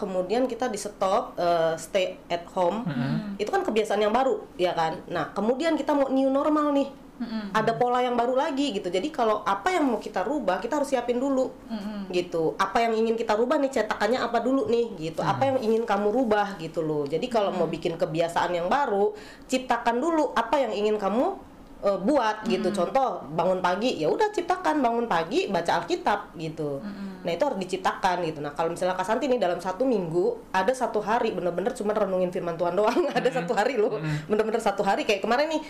[0.00, 2.88] kemudian kita di stop eh, stay at home,
[3.36, 5.04] itu kan kebiasaan yang baru, ya kan?
[5.06, 6.88] Nah kemudian kita mau new normal nih,
[7.18, 7.50] Mm-mm.
[7.50, 8.88] ada pola yang baru lagi gitu.
[8.88, 12.14] Jadi kalau apa yang mau kita rubah, kita harus siapin dulu Mm-mm.
[12.14, 12.54] gitu.
[12.54, 15.20] Apa yang ingin kita rubah nih cetakannya apa dulu nih gitu.
[15.26, 17.04] Apa yang ingin kamu rubah gitu loh.
[17.10, 19.12] Jadi kalau mau bikin kebiasaan yang baru,
[19.50, 21.47] ciptakan dulu apa yang ingin kamu
[21.82, 22.68] eh, buat gitu.
[22.74, 26.82] Contoh bangun pagi, ya udah ciptakan bangun pagi baca Alkitab gitu.
[27.22, 28.38] Nah itu harus diciptakan gitu.
[28.38, 32.54] Nah kalau misalnya Kasanti nih dalam satu minggu ada satu hari bener-bener cuma renungin Firman
[32.54, 33.10] Tuhan doang.
[33.18, 33.98] ada satu hari loh,
[34.30, 35.62] bener-bener satu hari kayak kemarin nih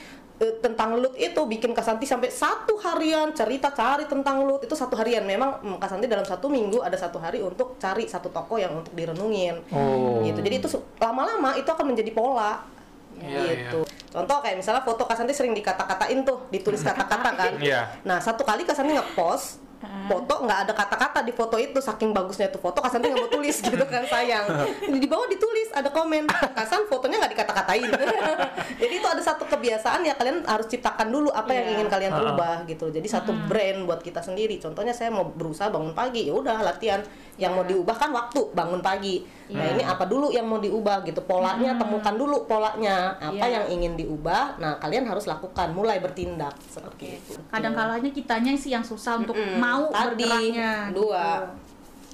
[0.44, 4.96] eh, tentang Lut itu bikin Kasanti sampai satu harian cerita cari tentang Lut itu satu
[4.96, 5.24] harian.
[5.24, 8.92] Memang mm, Kasanti dalam satu minggu ada satu hari untuk cari satu toko yang untuk
[8.92, 9.60] direnungin.
[9.72, 10.20] Oh.
[10.24, 10.40] Gitu.
[10.40, 10.68] Jadi itu
[11.00, 12.77] lama-lama itu akan menjadi pola.
[13.22, 13.80] Iya, gitu.
[14.08, 17.52] Contoh kayak misalnya foto Kasanti sering dikata-katain tuh, ditulis kata-kata kan.
[17.60, 18.00] Iya.
[18.08, 22.58] Nah, satu kali Kasanti nge-post foto nggak ada kata-kata di foto itu saking bagusnya tuh
[22.58, 24.42] foto Kasanti nggak mau tulis gitu kan sayang.
[24.98, 26.26] Di bawah ditulis ada komen.
[26.26, 27.86] Kasan fotonya nggak dikata-katain.
[28.82, 31.74] Jadi itu ada satu kebiasaan ya kalian harus ciptakan dulu apa yang Iya.
[31.76, 32.88] ingin kalian rubah gitu.
[32.88, 34.58] Jadi satu brand buat kita sendiri.
[34.58, 36.98] Contohnya saya mau berusaha bangun pagi ya udah latihan.
[37.38, 39.22] Yang mau diubah kan waktu bangun pagi.
[39.48, 41.22] Nah ini apa dulu yang mau diubah gitu?
[41.22, 43.14] Polanya temukan dulu polanya.
[43.16, 43.62] Apa Iya.
[43.62, 44.58] yang ingin diubah?
[44.58, 47.38] Nah kalian harus lakukan mulai bertindak seperti itu.
[47.46, 49.60] Kadang kalanya kitanya sih yang susah untuk Mm-mm.
[49.68, 51.28] Mau Tadi, bergeraknya dua.
[51.44, 51.66] gitu.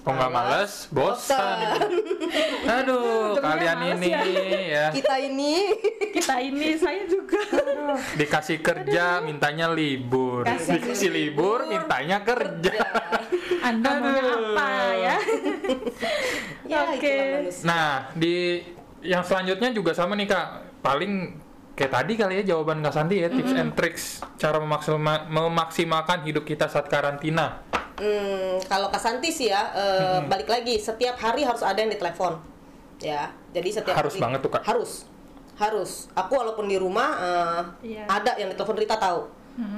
[0.05, 1.81] Kok nggak males, bosan.
[2.69, 4.13] Aduh, kalian males ini
[4.69, 5.53] ya kita ini
[6.13, 7.41] kita ini saya juga
[8.13, 12.77] dikasih kerja mintanya libur, Kasih dikasih libur mintanya kerja.
[13.65, 14.45] anda maunya Aduh.
[14.53, 15.17] apa ya
[16.69, 17.17] ya Oke.
[17.41, 17.65] manusia.
[17.65, 18.61] Nah, di
[19.01, 20.49] yang selanjutnya juga sama nih kak.
[20.85, 21.41] Paling
[21.75, 24.05] kayak tadi kali ya jawaban Kak Santi ya, tips and tricks
[24.37, 27.61] cara memaksima- memaksimalkan hidup kita saat karantina.
[27.95, 32.39] Hmm, kalau Kasanti sih ya eh, balik lagi setiap hari harus ada yang ditelepon.
[32.99, 34.63] Ya jadi setiap Harus hari- banget tuh, Kak.
[34.65, 35.07] harus
[35.55, 36.11] harus.
[36.13, 37.61] Aku walaupun di rumah eh,
[37.93, 38.05] Iya.
[38.09, 39.31] ada yang ditelepon Rita tahu.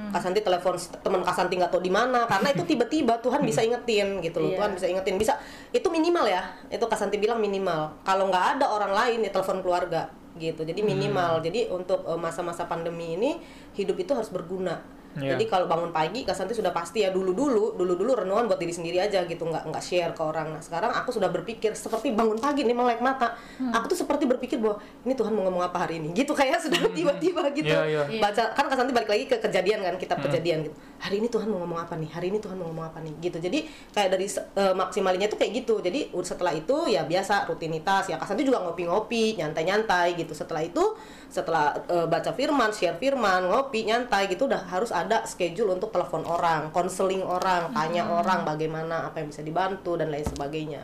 [0.08, 4.20] Kasanti telepon s- teman Kasanti nggak tahu di mana karena itu tiba-tiba Tuhan bisa ingetin
[4.20, 4.56] gitu loh Iya.
[4.58, 5.16] Tuhan bisa ingetin.
[5.16, 5.36] Bisa
[5.70, 7.92] itu minimal ya itu Kasanti bilang minimal.
[8.00, 10.62] Kalau nggak ada orang lain ya telepon keluarga gitu.
[10.64, 11.40] Jadi minimal.
[11.44, 13.40] Jadi untuk eh, masa-masa pandemi ini
[13.76, 15.32] hidup itu harus berguna Iya.
[15.36, 18.72] jadi kalau bangun pagi Kasanti sudah pasti ya dulu dulu dulu dulu renungan buat diri
[18.72, 20.52] sendiri aja gitu nggak nggak share ke orang.
[20.52, 23.32] Nah sekarang aku sudah berpikir seperti bangun pagi nih melek mata.
[23.56, 23.72] Hmm.
[23.72, 24.76] aku tuh seperti berpikir bahwa
[25.08, 26.12] ini Tuhan mau ngomong apa hari ini?
[26.12, 27.64] Gitu kayak sudah tiba-tiba gitu.
[27.72, 28.02] Iya, iya.
[28.12, 28.20] Iya.
[28.20, 30.28] baca kan Kasanti balik lagi ke kejadian kan kitab Hmm.
[30.28, 30.76] kejadian gitu.
[31.00, 32.10] Hari ini Tuhan mau ngomong apa nih?
[32.12, 33.14] Hari ini Tuhan mau ngomong apa nih?
[33.20, 33.38] Gitu.
[33.40, 33.58] Jadi
[33.92, 35.80] kayak dari eh, maksimalinya tuh kayak gitu.
[35.80, 38.12] Jadi setelah itu ya biasa rutinitas.
[38.12, 40.36] Ya Kasanti juga ngopi-ngopi nyantai-nyantai gitu.
[40.36, 40.82] Setelah itu
[41.26, 46.22] setelah eh, baca firman share firman ngopi nyantai gitu udah harus ada schedule untuk telepon
[46.24, 50.82] orang konseling orang tanya orang bagaimana apa yang bisa dibantu dan lain sebagainya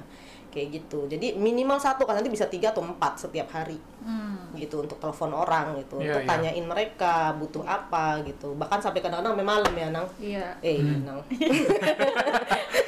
[0.52, 4.50] kayak gitu jadi minimal satu kan nanti bisa tiga atau empat setiap hari Hmm.
[4.52, 6.28] gitu untuk telepon orang gitu Iya, untuk iya.
[6.28, 11.00] tanyain mereka butuh apa gitu bahkan sampai kadang-kadang sampai malam ya nang iya eh Hmm.
[11.02, 11.18] nang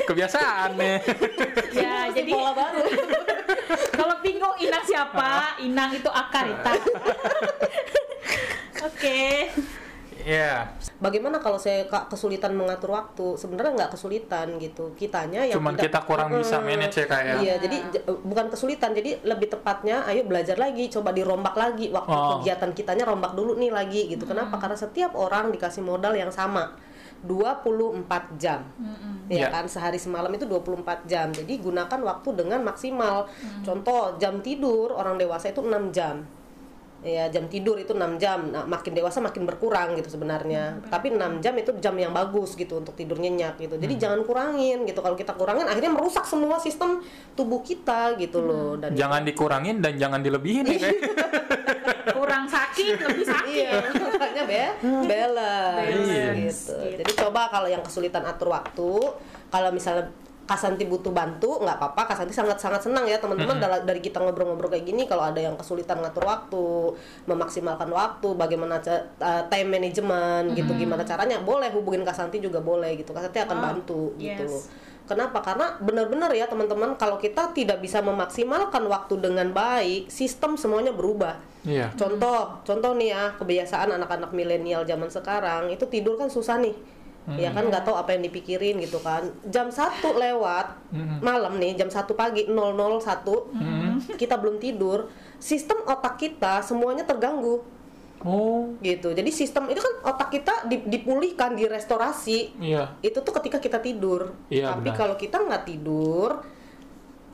[0.04, 0.98] Kebiasaan nih.
[1.80, 2.82] ya jadi pola baru
[3.96, 6.74] kalau bingung inang siapa inang itu akarita
[8.82, 9.22] oke
[10.20, 10.72] Iya.
[11.04, 13.36] Bagaimana kalau saya Kak, kesulitan mengatur waktu?
[13.36, 14.90] Sebenarnya nggak kesulitan gitu.
[14.94, 16.68] Kitanya yang Cuman tidak- kita kurang bisa Mm-mm.
[16.70, 17.34] manage ya, Kak, ya?
[17.38, 18.90] iya jadi j- bukan kesulitan.
[18.90, 21.92] Jadi lebih tepatnya ayo belajar lagi coba dirombak lagi.
[21.92, 22.40] Waktu Oh.
[22.40, 24.24] kegiatan kitanya rombak dulu nih lagi gitu.
[24.24, 24.56] Kenapa?
[24.56, 26.72] Karena setiap orang dikasih modal yang sama.
[27.24, 28.60] 24 jam.
[29.26, 29.48] Ya Iya.
[29.50, 29.64] kan?
[29.64, 31.28] Sehari semalam itu 24 jam.
[31.28, 33.24] Jadi gunakan waktu dengan maksimal.
[33.60, 36.24] Contoh jam tidur orang dewasa itu 6 jam
[37.04, 38.48] ya jam tidur itu 6 jam.
[38.48, 40.80] Nah, makin dewasa makin berkurang gitu sebenarnya.
[40.88, 43.76] Tapi 6 jam itu jam yang bagus gitu untuk tidur nyenyak gitu.
[43.76, 45.04] Jadi jangan kurangin gitu.
[45.04, 47.04] Kalau kita kurangin akhirnya merusak semua sistem
[47.36, 48.80] tubuh kita gitu loh.
[48.80, 50.98] Dan Jangan dikurangin dan jangan dilebihin ya kayak.
[52.16, 53.52] kurang sakit lebih sakit.
[53.54, 54.64] Iya, makanya be
[55.04, 56.72] balance, Balance, gitu.
[56.72, 56.98] gitu.
[57.04, 58.92] Jadi coba kalau yang kesulitan atur waktu,
[59.52, 60.08] kalau misalnya
[60.44, 62.12] Kasanti butuh bantu, nggak apa-apa.
[62.12, 65.08] Kasanti sangat-sangat senang ya teman-teman dala- dari kita ngobrol-ngobrol kayak gini.
[65.08, 66.92] Kalau ada yang kesulitan ngatur waktu,
[67.24, 73.16] memaksimalkan waktu, bagaimana uh, time management gitu, gimana caranya, boleh hubungin Kasanti juga boleh gitu.
[73.16, 74.44] Kasanti akan Oh, bantu gitu.
[74.44, 74.68] yes.
[75.04, 75.44] Kenapa?
[75.44, 81.36] Karena benar-benar ya teman-teman, kalau kita tidak bisa memaksimalkan waktu dengan baik, sistem semuanya berubah.
[81.64, 81.92] Iya.
[81.96, 86.72] Contoh, contoh nih ya kebiasaan anak-anak milenial zaman sekarang itu tidur kan susah nih,
[87.24, 89.24] ya kan nggak tahu apa yang dipikirin gitu kan.
[89.48, 90.76] Jam satu lewat
[91.20, 93.48] malam nih, jam 1 pagi 001
[94.20, 95.08] kita belum tidur,
[95.40, 97.64] sistem otak kita semuanya terganggu
[98.24, 99.12] Oh, gitu.
[99.12, 102.96] Jadi sistem itu kan otak kita di- dipulihkan, direstorasi iya.
[103.04, 104.32] itu tuh ketika kita tidur.
[104.48, 104.96] Iya, Tapi benar.
[104.96, 106.40] kalau kita nggak tidur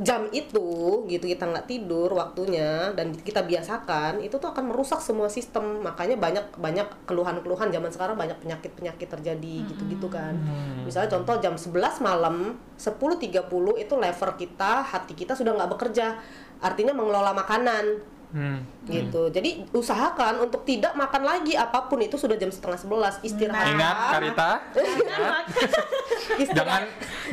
[0.00, 5.28] jam itu gitu kita nggak tidur waktunya dan kita biasakan itu tuh akan merusak semua
[5.28, 5.84] sistem.
[5.84, 10.40] Makanya banyak banyak keluhan-keluhan zaman sekarang banyak penyakit-penyakit terjadi gitu-gitu kan.
[10.88, 13.28] Misalnya contoh jam 11 malam 10.30
[13.76, 16.16] itu lever kita hati kita sudah nggak bekerja.
[16.64, 18.62] Artinya mengelola makanan Hmm.
[18.86, 19.26] gitu.
[19.30, 23.14] Jadi usahakan untuk tidak makan lagi apa pun itu sudah jam setengah sebelas.
[23.26, 23.74] Istirahat.
[23.74, 25.44] Ingat Karita, istirahat.
[26.54, 26.82] Jangan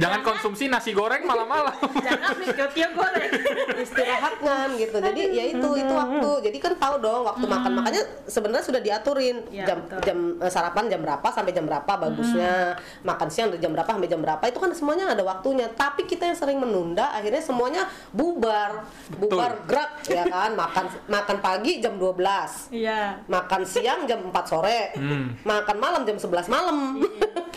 [0.01, 1.73] jangan konsumsi nasi goreng malam-malam.
[2.05, 3.29] jangan ketiak goreng.
[3.77, 4.97] Istirahat kan gitu.
[4.97, 6.31] Jadi ya itu itu waktu.
[6.49, 7.71] Jadi kan tahu dong waktu makan.
[7.77, 9.45] Makanya sebenarnya sudah diaturin.
[9.53, 10.01] Ya, jam betul.
[10.01, 12.73] jam eh, sarapan jam berapa sampai jam berapa bagusnya.
[13.05, 14.43] Makan siang dari jam berapa sampai jam berapa.
[14.49, 15.69] Itu kan semuanya ada waktunya.
[15.69, 18.81] Tapi kita yang sering menunda akhirnya semuanya bubar.
[19.13, 20.57] Bubar gerak ya kan?
[20.57, 23.17] Makan makan pagi jam 12 iya.
[23.23, 24.91] Makan siang jam 4 sore.
[24.93, 25.35] Hmm.
[25.41, 26.99] makan malam jam 11 malam.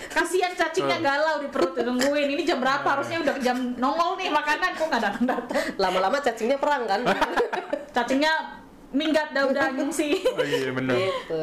[0.06, 2.82] Kasihan cacingnya galau di perut nungguin ini jam berapa?
[2.84, 4.70] Harusnya udah jam nongol nih makanan.
[4.74, 5.62] Kok nggak datang datang?
[5.76, 7.00] Lama-lama cacingnya perang kan?
[7.96, 8.32] Cacingnya
[8.90, 10.94] minggat dah udah ngungsi Oh iya benar.
[10.94, 11.38] gitu.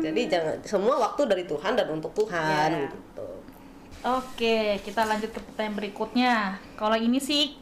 [0.00, 2.86] Jadi jangan semua waktu dari Tuhan dan untuk Tuhan Ya.
[2.86, 3.26] gitu.
[4.02, 6.34] Oke, kita lanjut ke pertanyaan berikutnya.
[6.74, 7.54] Kalau ini sih,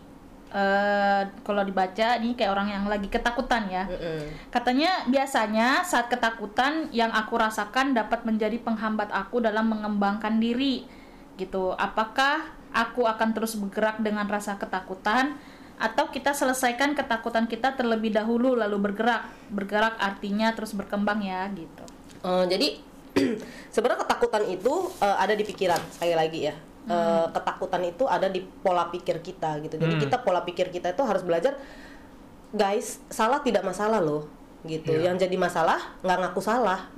[0.50, 3.86] eh kalau dibaca ini kayak orang yang lagi ketakutan ya.
[3.86, 4.50] Mm-mm.
[4.50, 10.86] Katanya biasanya saat ketakutan yang aku rasakan dapat menjadi penghambat aku dalam mengembangkan diri.
[11.38, 11.70] Gitu.
[11.78, 15.38] Apakah aku akan terus bergerak dengan rasa ketakutan
[15.80, 19.30] atau kita selesaikan ketakutan kita terlebih dahulu lalu bergerak?
[19.54, 21.86] Bergerak artinya terus berkembang ya gitu.
[22.26, 22.68] Eh, jadi
[23.74, 26.54] sebenarnya ketakutan itu eh, ada di pikiran sekali lagi ya.
[26.80, 29.76] Eh, ketakutan itu ada di pola pikir kita gitu.
[29.76, 30.02] Jadi Hmm.
[30.02, 31.54] kita pola pikir kita itu harus belajar,
[32.50, 34.26] guys, salah tidak masalah loh
[34.60, 34.92] gitu.
[34.92, 35.12] Iya.
[35.12, 36.88] Yang jadi masalah nggak ngaku salah.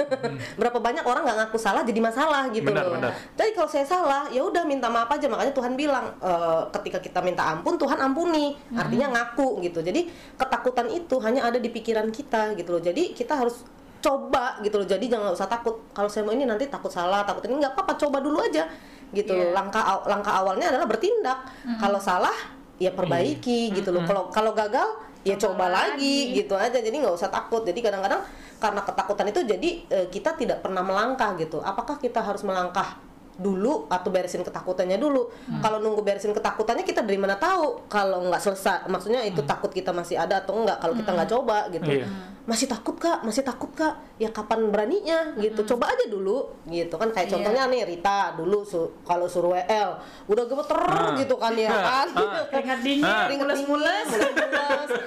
[0.60, 2.94] Berapa banyak orang nggak ngaku salah jadi masalah gitu Benar, loh.
[2.96, 3.12] benar.
[3.34, 5.26] Jadi kalau saya salah, ya udah minta maaf aja.
[5.26, 8.54] Makanya Tuhan bilang eh, ketika kita minta ampun, Tuhan ampuni.
[8.72, 9.80] Artinya ngaku gitu.
[9.80, 12.82] Jadi ketakutan itu hanya ada di pikiran kita gitu loh.
[12.82, 13.64] Jadi kita harus
[14.00, 14.86] coba gitu loh.
[14.86, 15.80] Jadi jangan usah takut.
[15.90, 17.98] Kalau saya mau ini nanti takut salah, takut ini nggak apa-apa.
[17.98, 18.64] Coba dulu aja
[19.12, 19.50] gitu loh.
[19.50, 19.54] Iya.
[19.56, 21.38] Langkah langkah awalnya adalah bertindak.
[21.78, 22.34] Kalau salah
[22.80, 24.02] ya perbaiki gitu loh.
[24.06, 24.88] Kalau kalau gagal
[25.20, 26.38] ya coba, Coba lagi lagi.
[26.40, 28.24] gitu aja jadi nggak usah takut jadi kadang-kadang
[28.56, 32.96] karena ketakutan itu jadi eh, kita tidak pernah melangkah gitu apakah kita harus melangkah
[33.40, 38.36] dulu atau beresin ketakutannya dulu kalau nunggu beresin ketakutannya kita dari mana tahu kalau nggak
[38.38, 42.04] selesai maksudnya itu takut kita masih ada atau enggak kalau kita nggak coba gitu Iya.
[42.42, 47.08] masih takut kak masih takut kak ya kapan beraninya gitu coba aja dulu gitu kan
[47.08, 47.34] kayak Iya.
[47.34, 49.90] contohnya nih Rita dulu su- kalau suruh WL
[50.26, 51.16] udah gemeter Ah.
[51.16, 52.44] gitu kan ya kan Ah.
[52.46, 53.24] Keringat dingin, Ah.
[53.30, 54.08] Mules-mules.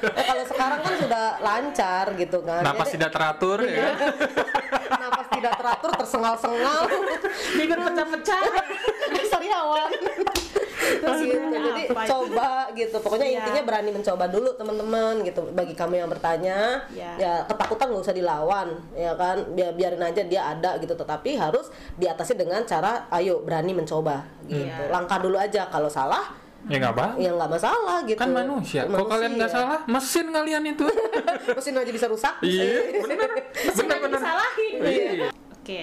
[0.09, 2.59] Eh, kalau sekarang kan sudah lancar gitu kan.
[2.61, 3.87] Napas Jadi, tidak teratur ya.
[5.03, 6.81] napas tidak teratur, tersengal-sengal.
[7.53, 8.22] Bibir pecah-pecah.
[9.23, 9.91] Sariawan.
[11.03, 11.47] Terus gitu.
[11.49, 12.09] Jadi Apa itu?
[12.09, 12.97] coba gitu.
[12.99, 13.37] Pokoknya Iya.
[13.39, 15.41] intinya berani mencoba dulu teman-teman gitu.
[15.49, 17.11] Bagi kamu yang bertanya, Iya.
[17.17, 19.37] ya ketakutan nggak usah dilawan, ya kan?
[19.49, 20.93] Biar biarin aja dia ada gitu.
[20.93, 24.63] Tetapi harus diatasi dengan cara ayo berani mencoba gitu.
[24.63, 24.89] Iya.
[24.89, 27.07] Langkah dulu aja kalau salah Ya nggak apa.
[27.17, 28.15] ya nggak masalah gitu.
[28.17, 28.81] Kan manusia.
[28.85, 29.67] Kok kalian nggak Manusia.
[29.67, 29.79] salah?
[29.85, 30.85] Mesin kalian itu.
[31.57, 33.29] mesin aja bisa rusak Iya, benar.
[33.73, 34.19] Benar benar.
[34.19, 34.73] disalahin.
[34.79, 35.27] Iya.
[35.53, 35.81] Oke.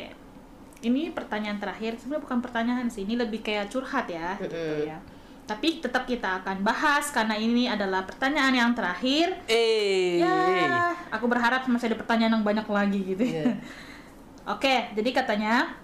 [0.81, 4.97] Ini pertanyaan terakhir, sebenarnya bukan pertanyaan sih, ini lebih kayak curhat ya, gitu ya.
[5.45, 9.35] Tapi tetap kita akan bahas karena ini adalah pertanyaan yang terakhir.
[9.51, 10.23] Eh.
[10.23, 13.25] Ya, aku berharap masih ada pertanyaan yang banyak lagi gitu.
[13.29, 13.59] Iya.
[14.55, 15.77] Oke, jadi katanya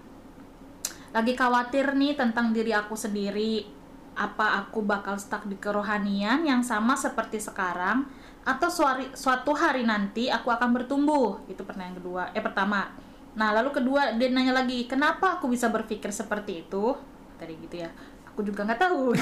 [1.13, 3.67] lagi khawatir nih tentang diri aku sendiri.
[4.17, 8.09] Apa aku bakal stuck di kerohanian yang sama seperti sekarang
[8.41, 11.45] atau suari- suatu hari nanti aku akan bertumbuh?
[11.45, 12.23] Itu pertanyaan kedua.
[12.33, 12.89] Eh pertama.
[13.37, 16.97] Nah, lalu kedua dia nanya lagi, "Kenapa aku bisa berpikir seperti itu?"
[17.37, 17.89] Tadi gitu ya.
[18.27, 19.13] Aku juga nggak tahu.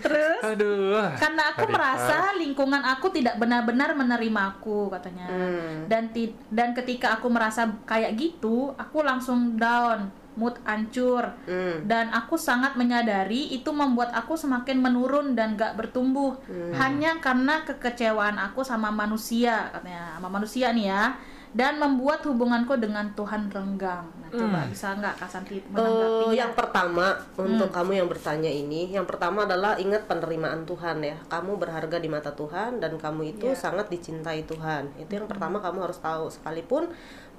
[0.00, 1.02] Terus Aduh.
[1.16, 5.86] karena aku Tadi, merasa lingkungan aku tidak benar-benar menerima aku katanya Hmm.
[5.86, 11.82] dan ti- dan ketika aku merasa kayak gitu aku langsung down mood hancur Hmm.
[11.84, 16.70] dan aku sangat menyadari itu membuat aku semakin menurun dan gak bertumbuh Hmm.
[16.72, 21.04] hanya karena kekecewaan aku sama manusia katanya sama manusia nih ya
[21.50, 24.06] dan membuat hubunganku dengan Tuhan renggang.
[24.06, 24.70] Nah, coba Hmm.
[24.70, 26.30] bisa nggak Kak Santi Eh, menanggapinya?
[26.30, 31.18] yang pertama untuk kamu yang bertanya ini, yang pertama adalah ingat penerimaan Tuhan ya.
[31.26, 33.58] Kamu berharga di mata Tuhan dan kamu itu Iya.
[33.58, 34.94] sangat dicintai Tuhan.
[34.96, 36.30] Itu yang pertama kamu harus tahu.
[36.30, 36.86] Sekalipun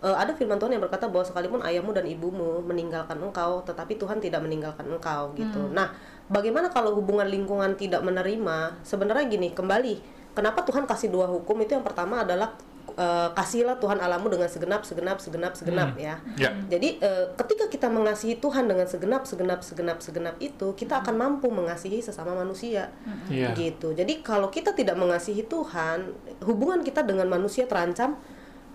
[0.02, 4.18] eh, ada firman Tuhan yang berkata bahwa sekalipun ayahmu dan ibumu meninggalkan engkau, tetapi Tuhan
[4.18, 5.70] tidak meninggalkan engkau gitu.
[5.70, 5.94] Nah,
[6.26, 8.82] bagaimana kalau hubungan lingkungan tidak menerima?
[8.82, 10.02] Sebenarnya gini, kembali
[10.34, 12.50] kenapa Tuhan kasih dua hukum itu yang pertama adalah
[12.96, 16.20] eh, kasihlah Tuhan Alamu dengan segenap, segenap, segenap, segenap ya.
[16.36, 16.52] Ya.
[16.68, 21.48] Jadi eh, ketika kita mengasihi Tuhan dengan segenap, segenap, segenap, segenap itu, kita akan mampu
[21.52, 22.92] mengasihi sesama manusia.
[23.32, 23.54] Iya.
[23.56, 23.94] Gitu.
[23.96, 26.12] Jadi kalau kita tidak mengasihi Tuhan,
[26.44, 28.20] hubungan kita dengan manusia terancam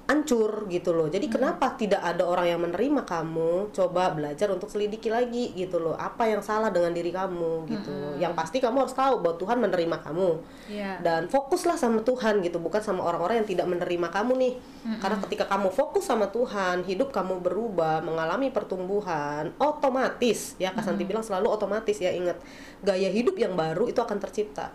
[0.06, 1.10] hancur gitu loh.
[1.10, 3.74] Jadi kenapa tidak ada orang yang menerima kamu?
[3.74, 5.98] Coba belajar untuk selidiki lagi gitu loh.
[5.98, 7.90] Apa yang salah dengan diri kamu gitu.
[8.22, 10.28] Yang pasti kamu harus tahu bahwa Tuhan menerima kamu
[10.66, 10.98] Iya.
[10.98, 14.54] dan fokuslah sama Tuhan gitu bukan sama orang-orang yang tidak menerima kamu nih
[14.98, 21.22] karena ketika kamu fokus sama Tuhan hidup kamu berubah mengalami pertumbuhan otomatis ya Kasanti bilang
[21.22, 22.42] selalu otomatis ya ingat
[22.82, 24.74] gaya hidup yang baru itu akan tercipta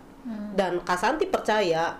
[0.56, 1.92] dan Kasanti percaya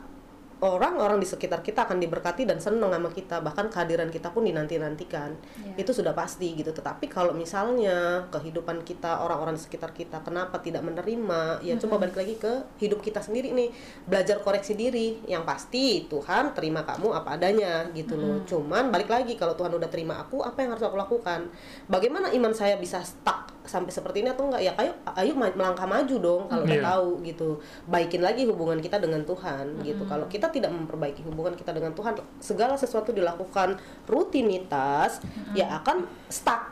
[0.63, 3.43] orang-orang di sekitar kita akan diberkati dan senang sama kita.
[3.43, 5.35] Bahkan kehadiran kita pun dinanti-nantikan.
[5.59, 5.83] Iya.
[5.83, 6.71] itu sudah pasti gitu.
[6.71, 11.59] Tetapi kalau misalnya kehidupan kita orang-orang di sekitar kita kenapa tidak menerima?
[11.67, 13.75] Ya coba balik lagi ke hidup kita sendiri nih.
[14.07, 15.19] Belajar koreksi diri.
[15.27, 18.47] Yang pasti Tuhan terima kamu apa adanya gitu loh.
[18.47, 21.51] Cuman balik lagi kalau Tuhan udah terima aku apa yang harus aku lakukan?
[21.91, 24.63] Bagaimana iman saya bisa stuck sampai seperti ini atau enggak?
[24.63, 26.87] Ya ayo ayo melangkah maju dong kalau udah Iya.
[26.87, 27.49] tahu gitu.
[27.89, 30.07] Baikin lagi hubungan kita dengan Tuhan gitu.
[30.07, 35.19] Kalau kita tidak memperbaiki hubungan kita dengan Tuhan segala sesuatu dilakukan rutinitas
[35.53, 36.71] ya akan stuck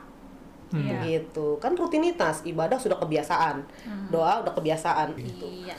[0.70, 1.02] Iya.
[1.02, 3.66] gitu kan rutinitas ibadah sudah kebiasaan
[4.06, 5.74] doa udah kebiasaan gitu Iya.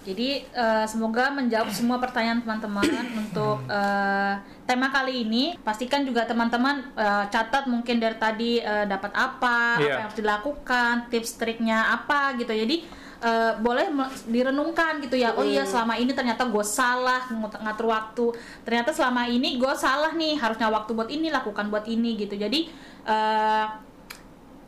[0.00, 2.88] Jadi eh, semoga menjawab semua pertanyaan teman-teman
[3.20, 4.32] untuk eh,
[4.64, 5.60] tema kali ini.
[5.60, 9.92] Pastikan juga teman-teman eh, catat mungkin dari tadi eh, dapat apa, apa Iya.
[9.92, 12.48] yang harus dilakukan, tips triknya apa gitu.
[12.48, 12.88] Jadi
[13.20, 13.92] eh, boleh
[14.26, 15.36] direnungkan gitu ya.
[15.36, 18.26] Oh iya selama ini ternyata gue salah ngatur waktu.
[18.64, 22.34] Ternyata selama ini gue salah nih harusnya waktu buat ini lakukan buat ini gitu.
[22.36, 22.68] Jadi
[23.06, 23.66] eh,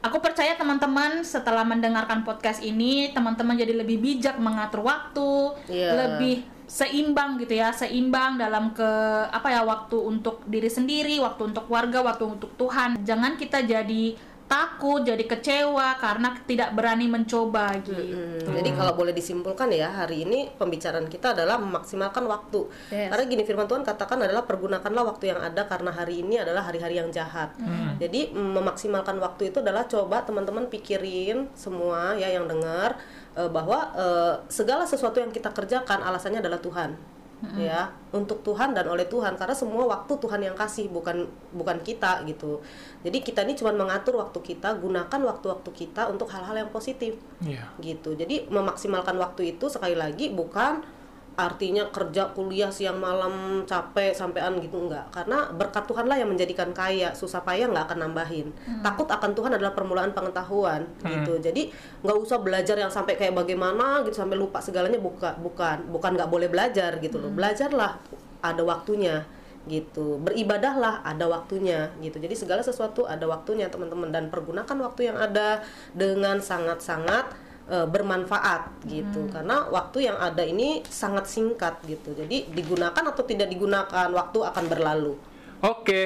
[0.02, 5.94] Aku percaya teman-teman setelah mendengarkan podcast ini, teman-teman jadi lebih bijak mengatur waktu, Iya.
[5.94, 8.90] lebih seimbang gitu ya, seimbang dalam ke
[9.30, 12.98] apa ya waktu untuk diri sendiri, waktu untuk keluarga, waktu untuk Tuhan.
[13.06, 17.96] Jangan kita jadi takut, jadi kecewa karena tidak berani mencoba gitu.
[17.96, 22.68] Hmm, Jadi kalau boleh disimpulkan ya hari ini pembicaraan kita adalah memaksimalkan waktu.
[22.92, 23.09] Yes.
[23.11, 27.00] Karena gini firman Tuhan katakan adalah pergunakanlah waktu yang ada karena hari ini adalah hari-hari
[27.00, 27.55] yang jahat.
[27.96, 32.98] Jadi mm, memaksimalkan waktu itu adalah coba teman-teman pikirin semua ya yang dengar
[33.38, 37.12] eh, bahwa eh, segala sesuatu yang kita kerjakan alasannya adalah Tuhan.
[37.59, 42.22] Ya untuk Tuhan dan oleh Tuhan karena semua waktu Tuhan yang kasih bukan bukan kita
[42.31, 42.62] gitu.
[43.02, 47.18] Jadi kita ini cuma mengatur waktu kita gunakan waktu-waktu kita untuk hal-hal yang positif.
[47.42, 47.66] Iya.
[47.83, 48.14] gitu.
[48.14, 50.87] Jadi memaksimalkan waktu itu sekali lagi bukan
[51.32, 55.08] artinya kerja kuliah siang malam capek sampean gitu enggak.
[55.08, 57.16] Karena berkat Tuhanlah yang menjadikan kaya.
[57.16, 58.52] Susah payah nggak akan nambahin.
[58.84, 61.40] Takut akan Tuhan adalah permulaan pengetahuan gitu.
[61.40, 61.72] Jadi
[62.04, 66.30] nggak usah belajar yang sampai kayak bagaimana gitu sampai lupa segalanya buka bukan bukan nggak
[66.30, 67.32] boleh belajar gitu loh.
[67.32, 67.96] Belajarlah
[68.44, 69.24] ada waktunya
[69.64, 70.20] gitu.
[70.20, 72.20] Beribadahlah ada waktunya gitu.
[72.20, 74.12] Jadi segala sesuatu ada waktunya teman-teman.
[74.12, 75.64] Dan pergunakan waktu yang ada
[75.96, 79.32] dengan sangat-sangat eh, bermanfaat gitu.
[79.32, 82.12] Karena waktu yang ada ini sangat singkat gitu.
[82.12, 85.16] Jadi digunakan atau tidak digunakan waktu akan berlalu.
[85.64, 86.02] Oke.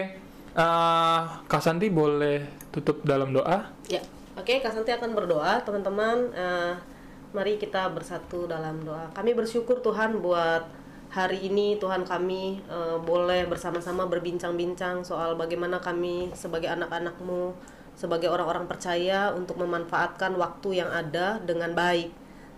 [0.54, 3.66] Eh, Kak Santi boleh tutup dalam doa?
[3.90, 4.00] ya.
[4.36, 5.58] Oke Kak Santi akan berdoa.
[5.66, 6.72] Teman-teman Eh,
[7.34, 9.12] mari kita bersatu dalam doa.
[9.12, 10.64] Kami bersyukur Tuhan buat
[11.12, 17.52] hari ini Tuhan kami eh, boleh bersama-sama berbincang-bincang soal bagaimana kami sebagai anak-anakmu
[17.96, 22.12] sebagai orang-orang percaya untuk memanfaatkan waktu yang ada dengan baik.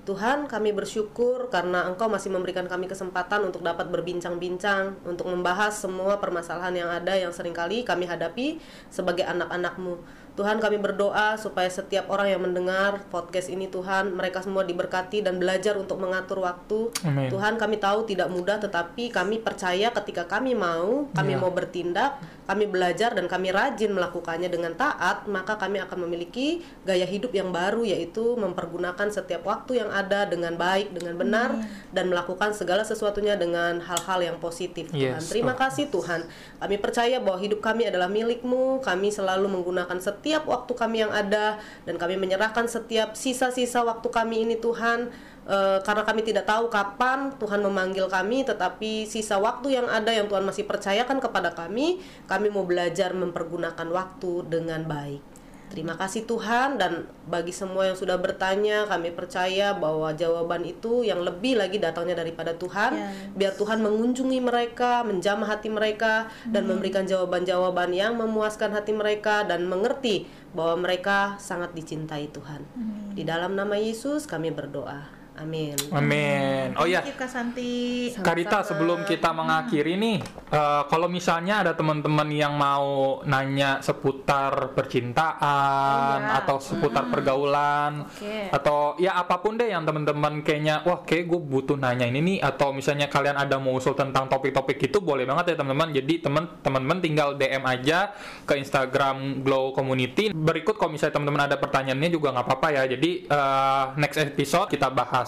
[0.09, 6.16] Tuhan kami bersyukur karena Engkau masih memberikan kami kesempatan untuk dapat berbincang-bincang Untuk membahas semua
[6.16, 8.57] permasalahan yang ada yang sering kali kami hadapi
[8.88, 10.00] sebagai anak-anakmu
[10.39, 15.43] Tuhan kami berdoa supaya setiap orang yang mendengar podcast ini Tuhan Mereka semua diberkati dan
[15.43, 17.27] belajar untuk mengatur waktu Amin.
[17.27, 21.37] Tuhan kami tahu tidak mudah tetapi kami percaya ketika kami mau Kami Ya.
[21.37, 27.05] mau bertindak kami belajar dan kami rajin melakukannya dengan taat, maka kami akan memiliki gaya
[27.05, 31.61] hidup yang baru yaitu mempergunakan setiap waktu yang ada dengan baik, dengan benar
[31.93, 34.89] dan melakukan segala sesuatunya dengan hal-hal yang positif.
[34.89, 35.21] Tuhan.
[35.21, 36.25] Yes, Terima kasih Tuhan.
[36.57, 38.81] Kami percaya bahwa hidup kami adalah milik-Mu.
[38.81, 41.56] Kami selalu menggunakan setiap waktu kami yang ada
[41.88, 45.08] dan kami menyerahkan setiap sisa-sisa waktu kami ini Tuhan
[45.48, 50.29] Eh, karena kami tidak tahu kapan Tuhan memanggil kami, tetapi sisa waktu yang ada yang
[50.29, 55.38] Tuhan masih percayakan kepada kami, kami mau belajar mempergunakan waktu dengan baik.
[55.69, 61.21] Terima kasih Tuhan dan bagi semua yang sudah bertanya, kami percaya bahwa jawaban itu yang
[61.21, 62.96] lebih lagi datangnya daripada Tuhan.
[62.96, 63.12] Yes.
[63.37, 69.69] Biar Tuhan mengunjungi mereka, menjamah hati mereka dan memberikan jawaban-jawaban yang memuaskan hati mereka dan
[69.69, 70.25] mengerti
[70.56, 72.64] bahwa mereka sangat dicintai Tuhan.
[73.12, 75.17] Di dalam nama Yesus kami berdoa.
[75.39, 75.75] Amin.
[75.95, 76.75] Amin.
[76.75, 78.11] Oh ya, Santi.
[78.19, 80.19] Karita sebelum kita mengakhiri nih,
[80.51, 86.39] eh, kalau misalnya ada teman-teman yang mau nanya seputar percintaan Oh, ya.
[86.43, 88.49] atau seputar pergaulan Oke.
[88.51, 92.39] atau ya apa pun deh yang teman-teman kayaknya wah kayak gue butuh nanya ini nih
[92.41, 95.93] atau misalnya kalian ada mau usul tentang topik-topik itu boleh banget ya teman-teman.
[95.93, 98.11] Jadi teman-teman tinggal DM aja
[98.43, 100.33] ke Instagram Glow Community.
[100.33, 102.83] Berikut kalau misalnya teman-teman ada pertanyaannya juga nggak apa-apa ya.
[102.89, 105.27] Jadi eh, next episode kita bahas.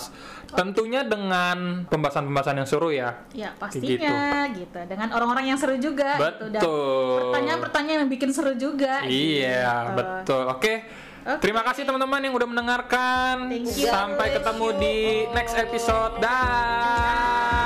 [0.50, 3.22] Tentunya dengan pembahasan-pembahasan yang seru ya.
[3.30, 4.78] Ya pastinya gitu.
[4.90, 7.30] Dengan orang-orang yang seru juga gitu dan Betul.
[7.30, 9.06] pertanyaan-pertanyaan yang bikin seru juga.
[9.06, 9.96] Iya, gitu.
[9.98, 10.42] betul.
[10.50, 10.74] Oke.
[11.20, 11.44] Oke.
[11.44, 13.52] Terima kasih teman-teman yang udah mendengarkan.
[13.52, 13.92] Thank you.
[13.92, 16.16] Sampai ketemu di next episode.
[16.18, 17.60] Dah.